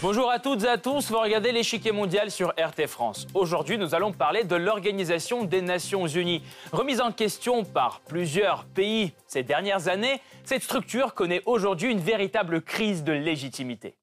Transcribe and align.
Bonjour 0.00 0.30
à 0.30 0.38
toutes 0.38 0.62
et 0.62 0.68
à 0.68 0.78
tous, 0.78 1.10
vous 1.10 1.18
regardez 1.18 1.50
l'échiquier 1.50 1.90
mondial 1.90 2.30
sur 2.30 2.50
RT 2.50 2.86
France. 2.86 3.26
Aujourd'hui, 3.34 3.78
nous 3.78 3.96
allons 3.96 4.12
parler 4.12 4.44
de 4.44 4.54
l'Organisation 4.54 5.42
des 5.42 5.60
Nations 5.60 6.06
Unies. 6.06 6.40
Remise 6.70 7.00
en 7.00 7.10
question 7.10 7.64
par 7.64 7.98
plusieurs 8.02 8.64
pays 8.66 9.12
ces 9.26 9.42
dernières 9.42 9.88
années, 9.88 10.20
cette 10.44 10.62
structure 10.62 11.14
connaît 11.14 11.42
aujourd'hui 11.46 11.90
une 11.90 11.98
véritable 11.98 12.62
crise 12.62 13.02
de 13.02 13.10
légitimité. 13.10 13.96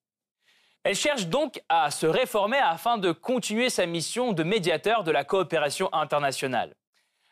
Elle 0.83 0.95
cherche 0.95 1.27
donc 1.27 1.63
à 1.69 1.89
se 1.91 2.05
réformer 2.05 2.57
afin 2.57 2.97
de 2.97 3.13
continuer 3.13 3.69
sa 3.69 3.85
mission 3.85 4.33
de 4.33 4.43
médiateur 4.43 5.05
de 5.05 5.11
la 5.11 5.23
coopération 5.23 5.87
internationale. 5.93 6.75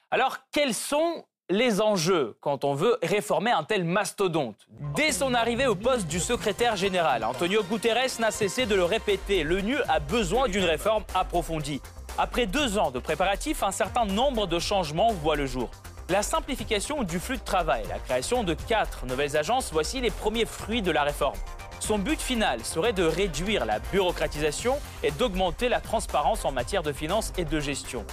Alors, 0.09 0.37
quels 0.53 0.73
sont 0.73 1.25
les 1.49 1.81
enjeux 1.81 2.35
quand 2.41 2.63
on 2.63 2.73
veut 2.73 2.97
réformer 3.03 3.51
un 3.51 3.63
tel 3.63 3.83
mastodonte. 3.83 4.67
Dès 4.95 5.11
son 5.11 5.33
arrivée 5.33 5.67
au 5.67 5.75
poste 5.75 6.07
du 6.07 6.19
secrétaire 6.19 6.75
général, 6.75 7.23
Antonio 7.23 7.63
Guterres 7.63 8.19
n'a 8.19 8.31
cessé 8.31 8.65
de 8.65 8.75
le 8.75 8.83
répéter, 8.83 9.43
l'ONU 9.43 9.77
a 9.87 9.99
besoin 9.99 10.47
d'une 10.47 10.63
réforme 10.63 11.03
approfondie. 11.13 11.81
Après 12.17 12.45
deux 12.45 12.77
ans 12.77 12.91
de 12.91 12.99
préparatifs, 12.99 13.63
un 13.63 13.71
certain 13.71 14.05
nombre 14.05 14.47
de 14.47 14.59
changements 14.59 15.11
voient 15.11 15.35
le 15.35 15.45
jour. 15.45 15.69
La 16.09 16.21
simplification 16.21 17.03
du 17.03 17.19
flux 17.19 17.37
de 17.37 17.43
travail, 17.43 17.83
la 17.89 17.99
création 17.99 18.43
de 18.43 18.53
quatre 18.53 19.05
nouvelles 19.05 19.37
agences, 19.37 19.71
voici 19.71 20.01
les 20.01 20.11
premiers 20.11 20.45
fruits 20.45 20.81
de 20.81 20.91
la 20.91 21.03
réforme. 21.03 21.37
Son 21.79 21.97
but 21.97 22.21
final 22.21 22.63
serait 22.63 22.93
de 22.93 23.03
réduire 23.03 23.65
la 23.65 23.79
bureaucratisation 23.79 24.77
et 25.03 25.11
d'augmenter 25.11 25.69
la 25.69 25.81
transparence 25.81 26.45
en 26.45 26.51
matière 26.51 26.83
de 26.83 26.93
finances 26.93 27.33
et 27.37 27.45
de 27.45 27.59
gestion. 27.59 28.05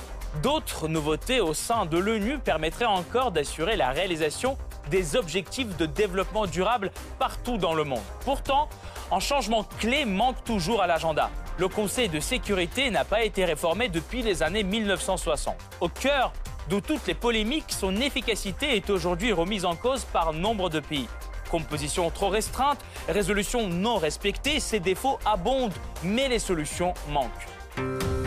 D'autres 0.42 0.88
nouveautés 0.88 1.40
au 1.40 1.54
sein 1.54 1.86
de 1.86 1.98
l'ONU 1.98 2.38
permettraient 2.38 2.84
encore 2.86 3.30
d'assurer 3.30 3.76
la 3.76 3.90
réalisation 3.90 4.56
des 4.90 5.16
objectifs 5.16 5.76
de 5.76 5.86
développement 5.86 6.46
durable 6.46 6.90
partout 7.18 7.58
dans 7.58 7.74
le 7.74 7.84
monde. 7.84 8.02
Pourtant, 8.24 8.68
un 9.12 9.20
changement 9.20 9.64
clé 9.78 10.04
manque 10.04 10.42
toujours 10.44 10.82
à 10.82 10.86
l'agenda. 10.86 11.30
Le 11.58 11.68
Conseil 11.68 12.08
de 12.08 12.20
sécurité 12.20 12.90
n'a 12.90 13.04
pas 13.04 13.22
été 13.22 13.44
réformé 13.44 13.88
depuis 13.88 14.22
les 14.22 14.42
années 14.42 14.62
1960. 14.62 15.56
Au 15.80 15.88
cœur 15.88 16.32
de 16.70 16.80
toutes 16.80 17.06
les 17.06 17.14
polémiques, 17.14 17.72
son 17.72 17.96
efficacité 17.96 18.76
est 18.76 18.88
aujourd'hui 18.88 19.32
remise 19.32 19.64
en 19.64 19.74
cause 19.74 20.04
par 20.04 20.32
nombre 20.32 20.70
de 20.70 20.80
pays. 20.80 21.08
Composition 21.50 22.08
trop 22.10 22.28
restreinte, 22.28 22.78
résolution 23.08 23.66
non 23.66 23.96
respectée, 23.96 24.60
ses 24.60 24.80
défauts 24.80 25.18
abondent, 25.26 25.74
mais 26.04 26.28
les 26.28 26.38
solutions 26.38 26.94
manquent. 27.10 28.19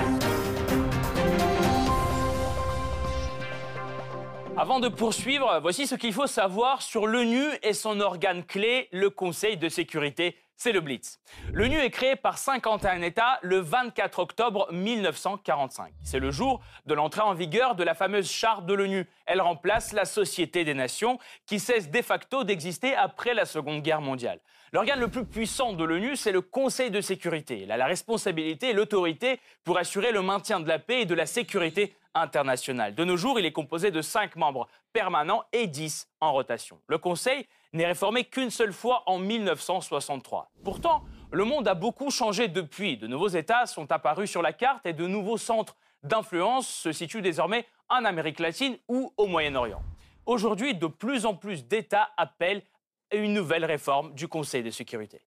Avant 4.55 4.79
de 4.79 4.87
poursuivre, 4.87 5.59
voici 5.63 5.87
ce 5.87 5.95
qu'il 5.95 6.13
faut 6.13 6.27
savoir 6.27 6.83
sur 6.83 7.07
l'ONU 7.07 7.43
et 7.63 7.73
son 7.73 7.99
organe 7.99 8.43
clé, 8.43 8.87
le 8.91 9.09
Conseil 9.09 9.57
de 9.57 9.67
sécurité 9.67 10.35
c'est 10.55 10.71
le 10.71 10.81
Blitz. 10.81 11.19
L'ONU 11.51 11.77
est 11.77 11.89
créée 11.89 12.15
par 12.15 12.37
51 12.37 13.01
États 13.01 13.39
le 13.41 13.59
24 13.59 14.19
octobre 14.19 14.71
1945. 14.71 15.93
C'est 16.03 16.19
le 16.19 16.31
jour 16.31 16.61
de 16.85 16.93
l'entrée 16.93 17.21
en 17.21 17.33
vigueur 17.33 17.75
de 17.75 17.83
la 17.83 17.93
fameuse 17.93 18.29
charte 18.29 18.65
de 18.65 18.73
l'ONU. 18.73 19.07
Elle 19.25 19.41
remplace 19.41 19.93
la 19.93 20.05
Société 20.05 20.63
des 20.63 20.73
Nations 20.73 21.19
qui 21.45 21.59
cesse 21.59 21.89
de 21.89 22.01
facto 22.01 22.43
d'exister 22.43 22.95
après 22.95 23.33
la 23.33 23.45
Seconde 23.45 23.81
Guerre 23.81 24.01
mondiale. 24.01 24.39
L'organe 24.71 24.99
le 24.99 25.07
plus 25.07 25.25
puissant 25.25 25.73
de 25.73 25.83
l'ONU, 25.83 26.15
c'est 26.15 26.31
le 26.31 26.41
Conseil 26.41 26.89
de 26.89 27.01
sécurité. 27.01 27.61
Il 27.61 27.71
a 27.71 27.77
la 27.77 27.85
responsabilité 27.85 28.69
et 28.69 28.73
l'autorité 28.73 29.39
pour 29.63 29.77
assurer 29.77 30.11
le 30.11 30.21
maintien 30.21 30.59
de 30.59 30.67
la 30.67 30.79
paix 30.79 31.01
et 31.01 31.05
de 31.05 31.13
la 31.13 31.25
sécurité 31.25 31.95
internationale. 32.15 32.95
De 32.95 33.03
nos 33.03 33.17
jours, 33.17 33.39
il 33.39 33.45
est 33.45 33.51
composé 33.51 33.91
de 33.91 34.01
5 34.01 34.35
membres 34.35 34.67
permanents 34.91 35.43
et 35.51 35.67
10 35.67 36.07
en 36.21 36.33
rotation. 36.33 36.79
Le 36.87 36.97
Conseil 36.97 37.47
n'est 37.73 37.85
réformé 37.85 38.23
qu'une 38.23 38.49
seule 38.49 38.73
fois 38.73 39.03
en 39.07 39.19
1963. 39.19 40.51
Pourtant, 40.63 41.03
le 41.31 41.43
monde 41.43 41.67
a 41.67 41.73
beaucoup 41.73 42.11
changé 42.11 42.47
depuis. 42.47 42.97
De 42.97 43.07
nouveaux 43.07 43.27
États 43.27 43.65
sont 43.65 43.91
apparus 43.91 44.29
sur 44.29 44.41
la 44.41 44.53
carte 44.53 44.85
et 44.85 44.93
de 44.93 45.07
nouveaux 45.07 45.37
centres 45.37 45.75
d'influence 46.03 46.67
se 46.67 46.91
situent 46.91 47.21
désormais 47.21 47.65
en 47.89 48.05
Amérique 48.05 48.39
latine 48.39 48.77
ou 48.87 49.11
au 49.17 49.27
Moyen-Orient. 49.27 49.81
Aujourd'hui, 50.25 50.75
de 50.75 50.87
plus 50.87 51.25
en 51.25 51.35
plus 51.35 51.65
d'États 51.65 52.09
appellent 52.17 52.63
à 53.11 53.15
une 53.15 53.33
nouvelle 53.33 53.65
réforme 53.65 54.13
du 54.13 54.27
Conseil 54.27 54.63
de 54.63 54.69
sécurité. 54.69 55.21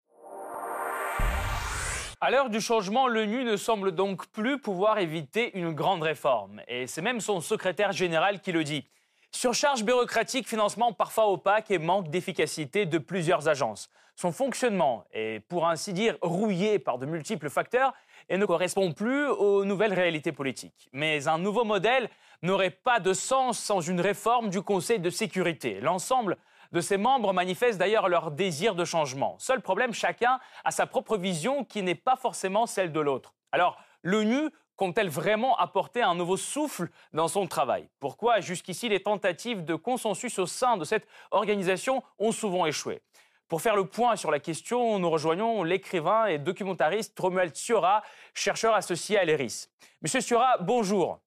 À 2.20 2.31
l'heure 2.31 2.49
du 2.49 2.62
changement, 2.62 3.09
l'ONU 3.09 3.44
ne 3.44 3.56
semble 3.56 3.93
donc 3.93 4.26
plus 4.28 4.59
pouvoir 4.59 4.99
éviter 4.99 5.56
une 5.59 5.72
grande 5.72 6.03
réforme. 6.03 6.62
Et 6.66 6.87
c'est 6.87 7.03
même 7.03 7.20
son 7.20 7.41
secrétaire 7.41 7.93
général 7.93 8.41
qui 8.41 8.53
le 8.53 8.65
dit. 8.65 8.87
Surcharge 9.36 9.84
bureaucratique, 9.84 10.48
financement 10.48 10.94
parfois 10.94 11.28
opaque 11.28 11.70
et 11.70 11.76
manque 11.76 12.08
d'efficacité 12.08 12.86
de 12.86 12.97
plusieurs 12.97 13.48
agences. 13.48 13.91
Son 14.14 14.32
fonctionnement 14.32 15.04
est, 15.12 15.41
pour 15.47 15.69
ainsi 15.69 15.92
dire, 15.92 16.16
rouillé 16.22 16.78
par 16.78 16.97
de 16.97 17.04
multiples 17.04 17.50
facteurs 17.50 17.92
et 18.30 18.38
ne 18.38 18.46
correspond 18.46 18.94
plus 18.94 19.26
aux 19.26 19.66
nouvelles 19.66 19.92
réalités 19.92 20.32
politiques. 20.32 20.88
Mais 20.94 21.28
un 21.28 21.36
nouveau 21.36 21.64
modèle 21.64 22.08
n'aurait 22.41 22.70
pas 22.70 22.98
de 22.98 23.12
sens 23.12 23.58
sans 23.58 23.82
une 23.82 24.00
réforme 24.00 24.48
du 24.48 24.62
Conseil 24.62 25.00
de 25.00 25.10
sécurité. 25.10 25.80
L'ensemble 25.82 26.38
de 26.72 26.80
ses 26.80 26.96
membres 26.96 27.34
manifestent 27.34 27.78
d'ailleurs 27.78 28.08
leur 28.08 28.30
désir 28.30 28.75
de 28.75 28.86
changement. 28.86 29.36
Seul 29.38 29.60
problème, 29.60 29.92
chacun 29.92 30.41
a 30.64 30.70
sa 30.70 30.86
propre 30.86 31.19
vision 31.19 31.62
qui 31.62 31.82
n'est 31.82 31.94
pas 31.94 32.16
forcément 32.16 32.64
celle 32.64 32.91
de 32.91 33.00
l'autre. 33.00 33.34
Alors, 33.52 33.76
l'ONU 34.02 34.48
compte-t-elle 34.76 35.09
vraiment 35.09 35.56
apporter 35.56 36.03
un 36.03 36.14
nouveau 36.14 36.37
souffle 36.37 36.88
dans 37.12 37.28
son 37.28 37.47
travail? 37.47 37.88
Pourquoi 37.98 38.41
jusqu'ici 38.41 38.88
les 38.88 39.03
tentatives 39.03 39.64
de 39.64 39.75
consensus 39.75 40.38
au 40.38 40.47
sein 40.47 40.76
de 40.76 40.84
cette 40.84 41.06
organisation 41.31 42.03
ont 42.19 42.32
souvent 42.32 42.66
échoué? 42.66 43.03
Pour 43.48 43.62
faire 43.62 43.76
le 43.76 43.87
point 43.87 44.16
sur 44.16 44.31
la 44.31 44.41
question, 44.41 44.98
nous 44.98 45.09
rejoignons 45.09 45.62
l'écrivain 45.62 46.26
et 46.26 46.38
documentariste 46.38 47.19
Romuald 47.19 47.54
Siora, 47.54 48.03
chercheur 48.34 48.75
associé 48.75 49.19
à 49.19 49.25
l'ERIS. 49.25 49.70
Monsieur 50.03 50.20
Siora, 50.20 50.59
bonjour. 50.59 51.20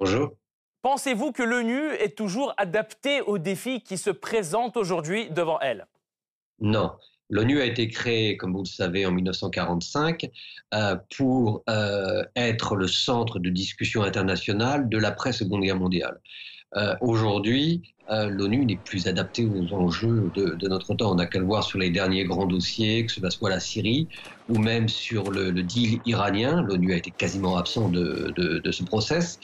Bonjour. 0.00 0.30
Pensez-vous 0.80 1.32
que 1.32 1.42
l'ONU 1.42 1.92
est 1.94 2.16
toujours 2.16 2.54
adaptée 2.56 3.20
aux 3.20 3.38
défis 3.38 3.82
qui 3.82 3.98
se 3.98 4.10
présentent 4.10 4.76
aujourd'hui 4.76 5.30
devant 5.30 5.60
elle? 5.60 5.86
Non. 6.60 6.96
L'ONU 7.30 7.60
a 7.60 7.64
été 7.64 7.88
créée, 7.88 8.36
comme 8.36 8.52
vous 8.52 8.62
le 8.62 8.68
savez, 8.68 9.06
en 9.06 9.12
1945 9.12 10.30
euh, 10.74 10.96
pour 11.16 11.62
euh, 11.68 12.22
être 12.36 12.76
le 12.76 12.86
centre 12.86 13.38
de 13.38 13.50
discussion 13.50 14.02
internationale 14.02 14.88
de 14.88 14.98
l'après-seconde 14.98 15.62
guerre 15.62 15.78
mondiale. 15.78 16.20
Euh, 16.76 16.94
aujourd'hui, 17.00 17.82
euh, 18.10 18.28
l'ONU 18.28 18.66
n'est 18.66 18.76
plus 18.76 19.06
adaptée 19.06 19.46
aux 19.46 19.72
enjeux 19.72 20.30
de, 20.34 20.68
notre 20.68 20.94
temps. 20.94 21.12
On 21.12 21.14
n'a 21.14 21.26
qu'à 21.26 21.38
le 21.38 21.46
voir 21.46 21.64
sur 21.64 21.78
les 21.78 21.90
derniers 21.90 22.24
grands 22.24 22.46
dossiers, 22.46 23.06
que 23.06 23.12
ce 23.12 23.30
soit 23.30 23.50
la 23.50 23.60
Syrie 23.60 24.08
ou 24.48 24.58
même 24.58 24.88
sur 24.88 25.30
le, 25.30 25.52
deal 25.52 26.00
iranien. 26.04 26.62
L'ONU 26.62 26.92
a 26.92 26.96
été 26.96 27.10
quasiment 27.10 27.56
absent 27.56 27.88
de, 27.88 28.60
ce 28.70 28.82
process. 28.82 29.38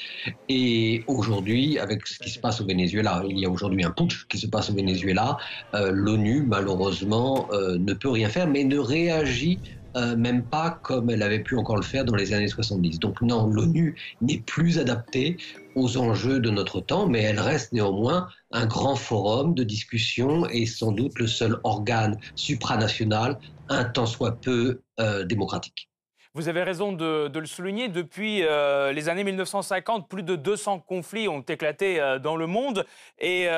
Et 0.49 1.05
aujourd'hui, 1.07 1.79
avec 1.79 2.07
ce 2.07 2.19
qui 2.19 2.31
se 2.31 2.39
passe 2.39 2.61
au 2.61 2.67
Venezuela, 2.67 3.23
il 3.29 3.39
y 3.39 3.47
a 3.47 3.51
aujourd'hui 3.51 3.85
un 3.85 3.91
putsch 3.91 4.27
qui 4.29 4.39
se 4.39 4.47
passe 4.47 4.69
au 4.71 4.75
Venezuela. 4.75 5.39
Euh, 5.75 5.91
L'ONU, 5.93 6.43
malheureusement, 6.47 7.49
ne 7.53 7.95
peut 7.95 8.11
rien 8.11 8.29
faire, 8.29 8.47
mais 8.47 8.65
ne 8.65 8.79
réagit 8.79 9.59
euh, 9.97 10.17
même 10.17 10.45
pas 10.45 10.79
comme 10.83 11.11
elle 11.11 11.23
avait 11.23 11.41
pu 11.41 11.57
encore 11.57 11.77
le 11.77 11.83
faire 11.83 12.05
dans 12.05 12.15
les 12.15 12.33
années 12.33 12.49
70. 12.49 13.01
Donc 13.01 13.21
non, 13.23 13.49
l'ONU 13.49 13.97
n'est 14.21 14.39
plus 14.39 14.79
adaptée 14.79 15.37
aux 15.75 15.97
enjeux 15.97 16.39
de 16.39 16.51
notre 16.51 16.81
temps, 16.81 17.09
mais 17.09 17.23
elle 17.23 17.41
reste 17.41 17.73
néanmoins 17.73 18.29
un 18.53 18.67
grand 18.67 18.95
forum 18.95 19.55
de 19.55 19.65
discussion 19.65 20.47
et 20.49 20.67
sans 20.67 20.93
doute 20.93 21.19
le 21.19 21.27
seul 21.27 21.59
organe 21.65 22.19
supranational, 22.37 23.39
un 23.69 23.85
tant 23.85 24.07
soit 24.07 24.41
peu 24.41 24.81
euh, 25.01 25.25
démocratique. 25.25 25.89
Vous 26.35 26.49
avez 26.49 26.63
raison 26.63 26.93
de, 26.93 27.29
le 27.37 27.47
souligner. 27.47 27.89
Depuis 27.89 28.45
euh, 28.45 28.93
les 28.93 29.09
années 29.09 29.25
1950, 29.25 30.09
plus 30.09 30.23
de 30.23 30.37
200 30.37 30.79
conflits 30.79 31.27
ont 31.27 31.41
éclaté 31.41 32.01
dans 32.23 32.37
le 32.37 32.47
monde 32.47 32.87
et 33.19 33.49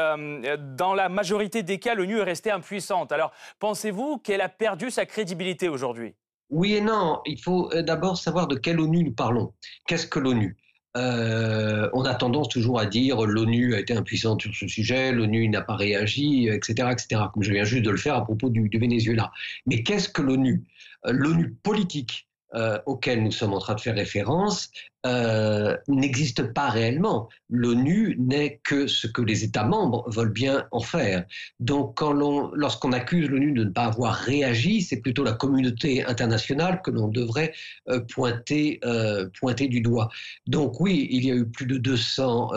dans 0.58 0.94
la 0.94 1.10
majorité 1.10 1.62
des 1.62 1.78
cas, 1.78 1.94
l'ONU 1.94 2.20
est 2.20 2.24
restée 2.24 2.50
impuissante. 2.50 3.12
Alors, 3.12 3.32
pensez-vous 3.58 4.16
qu'elle 4.16 4.40
a 4.40 4.48
perdu 4.48 4.90
sa 4.90 5.04
crédibilité 5.04 5.68
aujourd'hui? 5.68 6.14
Oui 6.52 6.75
et 6.75 6.82
non. 6.82 7.20
Il 7.25 7.40
faut 7.40 7.72
euh, 7.72 7.82
d'abord 7.82 8.19
savoir 8.19 8.46
de 8.46 8.56
quelle 8.56 8.78
ONU 8.78 9.02
nous 9.02 9.12
parlons. 9.12 9.54
Qu'est-ce 9.87 10.06
que 10.06 10.19
l'ONU? 10.19 10.56
Euh, 10.99 11.88
on 11.94 12.04
a 12.04 12.14
tendance 12.14 12.50
toujours 12.50 12.78
à 12.78 12.84
dire 12.84 13.22
l'ONU 13.25 13.75
a 13.75 13.81
été 13.81 13.94
impuissante 13.94 14.43
sur 14.43 14.54
ce 14.54 14.69
sujet, 14.69 15.10
l'ONU 15.10 15.49
n'a 15.49 15.62
pas 15.62 15.76
réagi, 15.76 16.49
etc., 16.49 16.90
etc., 16.93 17.22
comme 17.32 17.43
je 17.43 17.50
viens 17.50 17.64
juste 17.64 17.84
de 17.84 17.90
le 17.90 17.96
faire 17.96 18.14
à 18.14 18.22
propos 18.22 18.50
du, 18.50 18.69
Venezuela. 18.75 19.32
Mais 19.64 19.82
qu'est-ce 19.82 20.10
que 20.10 20.20
l'ONU? 20.20 20.62
L'ONU 21.06 21.54
politique, 21.62 22.28
euh, 22.55 22.78
auquel 22.84 23.22
nous 23.22 23.32
sommes 23.32 23.55
en 23.55 23.58
train 23.58 23.75
de 23.75 23.81
faire 23.81 23.94
référence 23.94 24.70
euh, 25.04 25.76
n'existe 25.88 26.52
pas 26.52 26.69
réellement. 26.69 27.28
L'ONU 27.50 28.16
n'est 28.20 28.60
que 28.64 28.87
ce 28.87 29.08
que 29.08 29.20
les 29.20 29.43
États 29.43 29.64
membres 29.64 30.08
veulent 30.08 30.32
bien 30.32 30.66
en 30.70 30.78
faire. 30.78 31.25
Donc, 31.58 32.00
lorsqu'on 32.00 32.93
accuse 32.93 33.28
l'ONU 33.28 33.52
de 33.52 33.64
ne 33.64 33.70
pas 33.70 33.87
avoir 33.87 34.14
réagi, 34.14 34.81
c'est 34.81 35.00
plutôt 35.00 35.25
la 35.25 35.32
communauté 35.32 36.04
internationale 36.04 36.82
que 36.84 36.93
l'on 36.93 37.08
devrait 37.08 37.52
euh, 37.88 38.00
euh, 38.00 39.28
pointer 39.40 39.69
du 39.69 39.81
doigt. 39.81 40.08
Donc 40.46 40.81
oui, 40.81 41.08
il 41.10 41.25
y 41.25 41.32
a 41.32 41.34
eu 41.34 41.46
plus 41.46 41.66
de 41.66 41.78
200 41.78 42.50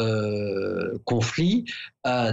conflits. 1.03 1.65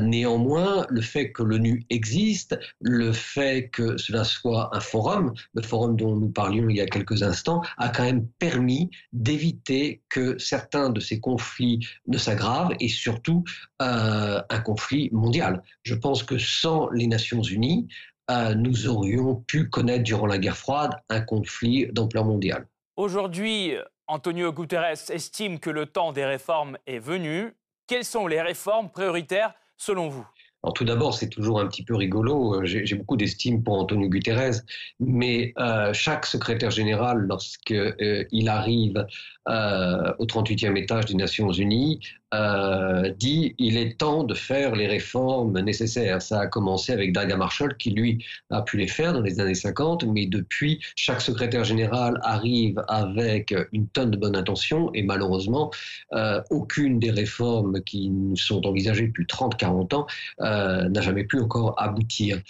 néanmoins, 0.03 0.87
le 0.91 1.01
fait 1.01 1.33
que 1.33 1.43
l'ONU 1.43 1.85
existe, 1.89 2.59
le 2.81 3.13
fait 3.13 3.71
que 3.73 3.97
cela 3.97 4.25
soit 4.25 4.77
un 4.77 4.81
forum, 4.81 5.33
le 5.55 5.63
forum 5.63 5.97
dont 5.97 6.17
nous 6.17 6.29
parlions 6.29 6.69
il 6.69 6.77
y 6.77 6.81
a 6.81 6.87
quelques 6.87 7.23
instants, 7.23 7.63
a 7.79 7.89
quand 7.89 8.05
même 8.05 8.27
permis 8.39 8.91
d'éviter 9.13 10.02
que 10.13 10.37
certains 10.39 10.91
de 10.91 11.01
ces 11.01 11.21
conflits 11.21 11.87
ne 12.07 12.19
s'aggravent 12.19 12.75
et 12.81 12.89
surtout 12.89 13.45
euh, 13.81 14.41
un 14.49 14.61
conflit 14.61 15.09
mondial. 15.11 15.63
Je 15.85 15.95
pense 15.95 16.23
que 16.23 16.37
sans 16.37 16.91
les 16.91 17.07
Nations 17.07 17.43
Unies, 17.43 17.89
euh, 18.31 18.55
nous 18.55 18.87
aurions 18.87 19.37
pu 19.37 19.69
connaître 19.71 20.05
durant 20.05 20.27
la 20.27 20.39
guerre 20.39 20.57
froide 20.57 20.93
un 21.09 21.23
conflit 21.23 21.89
d'ampleur 21.93 22.25
mondiale. 22.27 22.67
Aujourd'hui, 22.97 23.75
Antonio 24.07 24.53
Guterres 24.53 25.11
estime 25.11 25.59
que 25.59 25.71
le 25.71 25.87
temps 25.87 26.13
des 26.13 26.27
réformes 26.27 26.77
est 26.87 26.99
venu. 26.99 27.55
Quelles 27.87 28.05
sont 28.05 28.27
les 28.27 28.43
réformes 28.43 28.91
prioritaires 28.91 29.55
selon 29.79 30.09
vous? 30.09 30.27
Tout 30.71 30.85
d'abord, 30.85 31.15
c'est 31.15 31.29
toujours 31.29 31.61
un 31.61 31.67
petit 31.67 31.83
peu 31.83 31.97
rigolo. 31.97 32.61
Euh, 32.61 32.65
j'ai 32.65 32.95
beaucoup 32.95 33.17
d'estime 33.17 33.65
pour 33.65 33.75
Antonio 33.79 34.09
Guterres, 34.09 34.61
mais 35.01 35.53
euh, 35.59 35.93
chaque 35.93 36.25
secrétaire 36.25 36.71
général, 36.71 37.19
lorsqu'il 37.29 37.77
euh, 37.77 38.47
arrive 38.47 39.05
au 39.47 40.25
38e 40.25 40.77
étage 40.77 41.07
des 41.07 41.15
Nations 41.15 41.51
Unies, 41.51 41.99
euh, 42.33 43.11
dit 43.19 43.55
il 43.59 43.77
est 43.77 43.99
temps 43.99 44.25
de 44.25 44.35
faire 44.35 44.75
les 44.75 44.87
réformes 44.87 45.61
nécessaires. 45.61 46.23
Ça 46.23 46.41
a 46.41 46.47
commencé 46.47 46.93
avec 46.93 47.13
Daga 47.13 47.37
Marshall 47.37 47.77
qui, 47.77 47.91
lui, 47.91 48.25
a 48.51 48.63
pu 48.63 48.77
les 48.77 48.89
faire 48.89 49.13
dans 49.13 49.21
les 49.21 49.41
années 49.41 49.55
50, 49.55 50.05
mais 50.05 50.27
depuis, 50.27 50.81
chaque 50.97 51.21
secrétaire 51.21 51.65
général 51.65 52.19
arrive 52.23 52.83
avec 52.89 53.55
une 53.73 53.89
tonne 53.89 54.11
de 54.11 54.17
bonnes 54.17 54.37
intentions 54.37 54.91
et 54.95 55.03
malheureusement, 55.03 55.71
euh, 56.13 56.41
aucune 56.51 56.99
des 56.99 57.11
réformes 57.11 57.83
qui 57.83 58.13
sont 58.37 58.67
envisagées 58.67 59.09
depuis 59.09 59.25
30-40 59.27 59.95
ans 59.95 60.07
euh, 60.41 60.89
n'a 60.89 61.01
jamais 61.01 61.25
pu 61.25 61.41
encore 61.41 61.75
aboutir. 61.79 62.41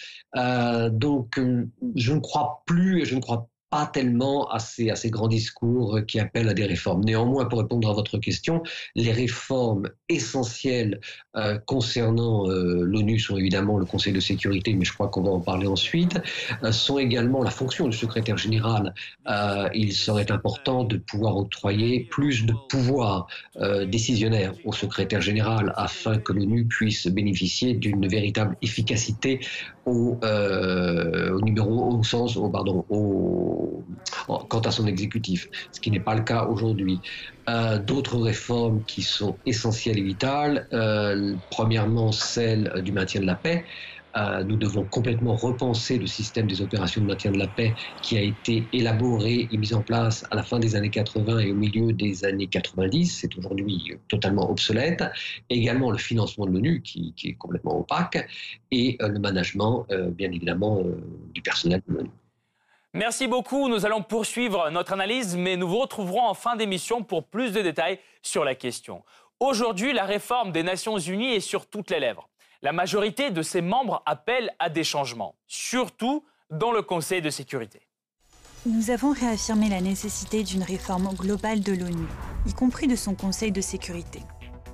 Donc, 0.93 1.41
je 1.97 2.13
ne 2.13 2.21
crois 2.21 2.63
plus 2.67 3.03
et 3.03 3.05
je 3.05 3.15
ne 3.15 3.21
crois 3.21 3.49
pas 3.73 3.87
tellement 3.87 4.51
à 4.51 4.59
ces, 4.59 4.91
à 4.91 4.97
ces 4.97 5.09
grands 5.09 5.29
discours 5.29 6.01
qui 6.07 6.21
appellent 6.21 6.51
à 6.51 6.53
des 6.53 6.67
réformes. 6.67 7.03
Néanmoins, 7.05 7.47
pour 7.47 7.59
répondre 7.59 7.89
à 7.89 7.95
votre 7.95 8.19
question, 8.19 8.63
les 8.95 9.13
réformes 9.13 9.89
essentielles 10.11 11.01
euh, 11.37 11.59
concernant 11.65 12.51
euh, 12.51 12.83
l'ONU 12.85 13.19
sont 13.19 13.39
évidemment 13.39 13.79
le 13.79 13.87
Conseil 13.87 14.13
de 14.13 14.21
sécurité, 14.21 14.75
mais 14.75 14.85
je 14.85 14.93
crois 14.93 15.09
qu'on 15.09 15.23
va 15.23 15.31
en 15.31 15.41
parler 15.41 15.67
ensuite, 15.67 16.21
euh, 16.63 16.71
sont 16.71 16.99
également 16.99 17.43
la 17.43 17.51
fonction 17.51 17.89
du 17.89 17.97
secrétaire 17.97 18.37
général. 18.37 18.93
il 19.73 19.95
serait 19.95 20.31
important 20.31 20.85
de 20.85 20.99
pouvoir 20.99 21.39
octroyer 21.39 22.07
plus 22.11 22.45
de 22.45 22.55
pouvoir 22.69 23.27
décisionnaire 23.87 24.53
au 24.67 24.73
secrétaire 24.73 25.23
général 25.23 25.73
afin 25.77 26.19
que 26.19 26.33
l'ONU 26.35 26.67
puisse 26.67 27.07
bénéficier 27.07 27.73
d'une 27.73 28.07
véritable 28.07 28.57
efficacité 28.61 29.41
au, 29.85 30.21
au 30.23 31.41
numéro, 31.41 31.99
au 31.99 32.03
sens, 32.03 32.37
au, 32.37 32.49
pardon, 32.51 32.85
au 32.89 33.85
quant 34.27 34.61
à 34.61 34.71
son 34.71 34.87
exécutif, 34.87 35.49
ce 35.73 35.81
qui 35.81 35.91
n'est 35.91 36.01
pas 36.01 36.15
le 36.15 36.23
cas 36.23 36.47
aujourd'hui. 36.47 37.03
Euh, 37.49 37.79
d'autres 37.79 38.19
réformes 38.19 38.85
qui 38.85 39.03
sont 39.03 39.41
essentielles 39.45 39.99
et 39.99 40.03
vitales, 40.03 40.69
euh, 40.73 41.37
premièrement 41.51 42.13
celle 42.13 42.73
du 42.85 42.93
maintien 42.93 43.21
de 43.21 43.27
la 43.27 43.35
paix. 43.35 43.65
Euh, 44.17 44.45
nous 44.45 44.57
devons 44.57 44.85
complètement 44.85 45.35
repenser 45.35 45.99
le 45.99 46.07
système 46.07 46.47
des 46.47 46.61
opérations 46.61 47.01
de 47.01 47.07
maintien 47.07 47.31
de 47.31 47.39
la 47.39 47.47
paix 47.47 47.75
qui 48.03 48.19
a 48.19 48.21
été 48.21 48.67
élaboré 48.73 49.49
et 49.51 49.57
mis 49.57 49.73
en 49.75 49.83
place 49.83 50.25
à 50.31 50.37
la 50.37 50.43
fin 50.43 50.59
des 50.59 50.77
années 50.77 50.91
80 50.91 51.39
et 51.39 51.53
au 51.53 51.55
milieu 51.55 51.93
des 51.93 52.25
années 52.25 52.47
90. 52.47 53.07
C'est 53.07 53.37
aujourd'hui 53.39 53.97
totalement 54.09 54.51
obsolète. 54.51 55.03
également 55.51 55.91
le 55.91 55.99
financement 55.99 56.47
de 56.47 56.53
l'ONU 56.53 56.83
qui, 56.83 57.13
qui, 57.17 57.29
est 57.29 57.35
complètement 57.35 57.79
opaque 57.79 58.29
et 58.71 58.97
le 59.01 59.19
management, 59.19 59.87
bien 60.11 60.31
évidemment, 60.31 60.83
du 61.35 61.43
personnel 61.43 61.83
de 61.89 61.95
l'ONU. 61.95 62.11
Merci 62.95 63.27
beaucoup. 63.27 63.69
Nous 63.69 63.87
allons 63.87 64.03
poursuivre 64.03 64.69
notre 64.71 64.93
analyse, 64.93 65.35
mais 65.37 65.57
nous 65.57 65.67
vous 65.67 65.79
retrouverons 65.79 66.27
en 66.27 66.35
fin 66.35 66.57
d'émission 66.57 67.03
pour 67.03 67.25
plus 67.25 67.53
de 67.53 67.63
détails 67.63 67.99
sur 68.21 68.45
la 68.45 68.55
question. 68.55 69.03
Aujourd'hui, 69.41 69.95
la 69.95 70.05
réforme 70.05 70.53
des 70.53 70.63
Nations 70.63 70.99
Unies 70.99 71.33
est 71.35 71.41
sur 71.41 71.67
toutes 71.67 71.91
les 71.91 72.01
lèvres. 72.01 72.29
La 72.65 72.73
majorité 72.73 73.33
de 73.33 73.43
ses 73.43 73.61
membres 73.61 74.05
appellent 74.07 74.55
à 74.61 74.71
des 74.71 74.85
changements, 74.85 75.35
surtout 75.49 76.25
dans 76.49 76.71
le 76.71 76.83
Conseil 76.83 77.21
de 77.21 77.29
sécurité. 77.29 77.81
Nous 78.67 78.91
avons 78.91 79.11
réaffirmé 79.11 79.69
la 79.69 79.81
nécessité 79.81 80.45
d'une 80.45 80.63
réforme 80.63 81.13
globale 81.13 81.61
de 81.61 81.73
l'ONU, 81.73 82.07
y 82.47 82.55
compris 82.55 82.87
de 82.87 82.95
son 82.95 83.17
Conseil 83.17 83.51
de 83.51 83.61
sécurité, 83.61 84.21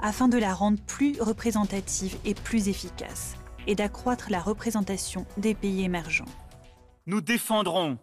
afin 0.03 0.29
de 0.29 0.37
la 0.37 0.53
rendre 0.53 0.79
plus 0.87 1.19
représentative 1.19 2.19
et 2.27 2.35
plus 2.35 2.69
efficace, 2.69 3.37
et 3.67 3.75
d'accroître 3.75 4.27
la 4.29 4.41
représentation 4.41 5.25
des 5.39 5.55
pays 5.55 5.83
émergents. 5.83 6.27
Nous 7.07 7.23
défendrons 7.23 7.97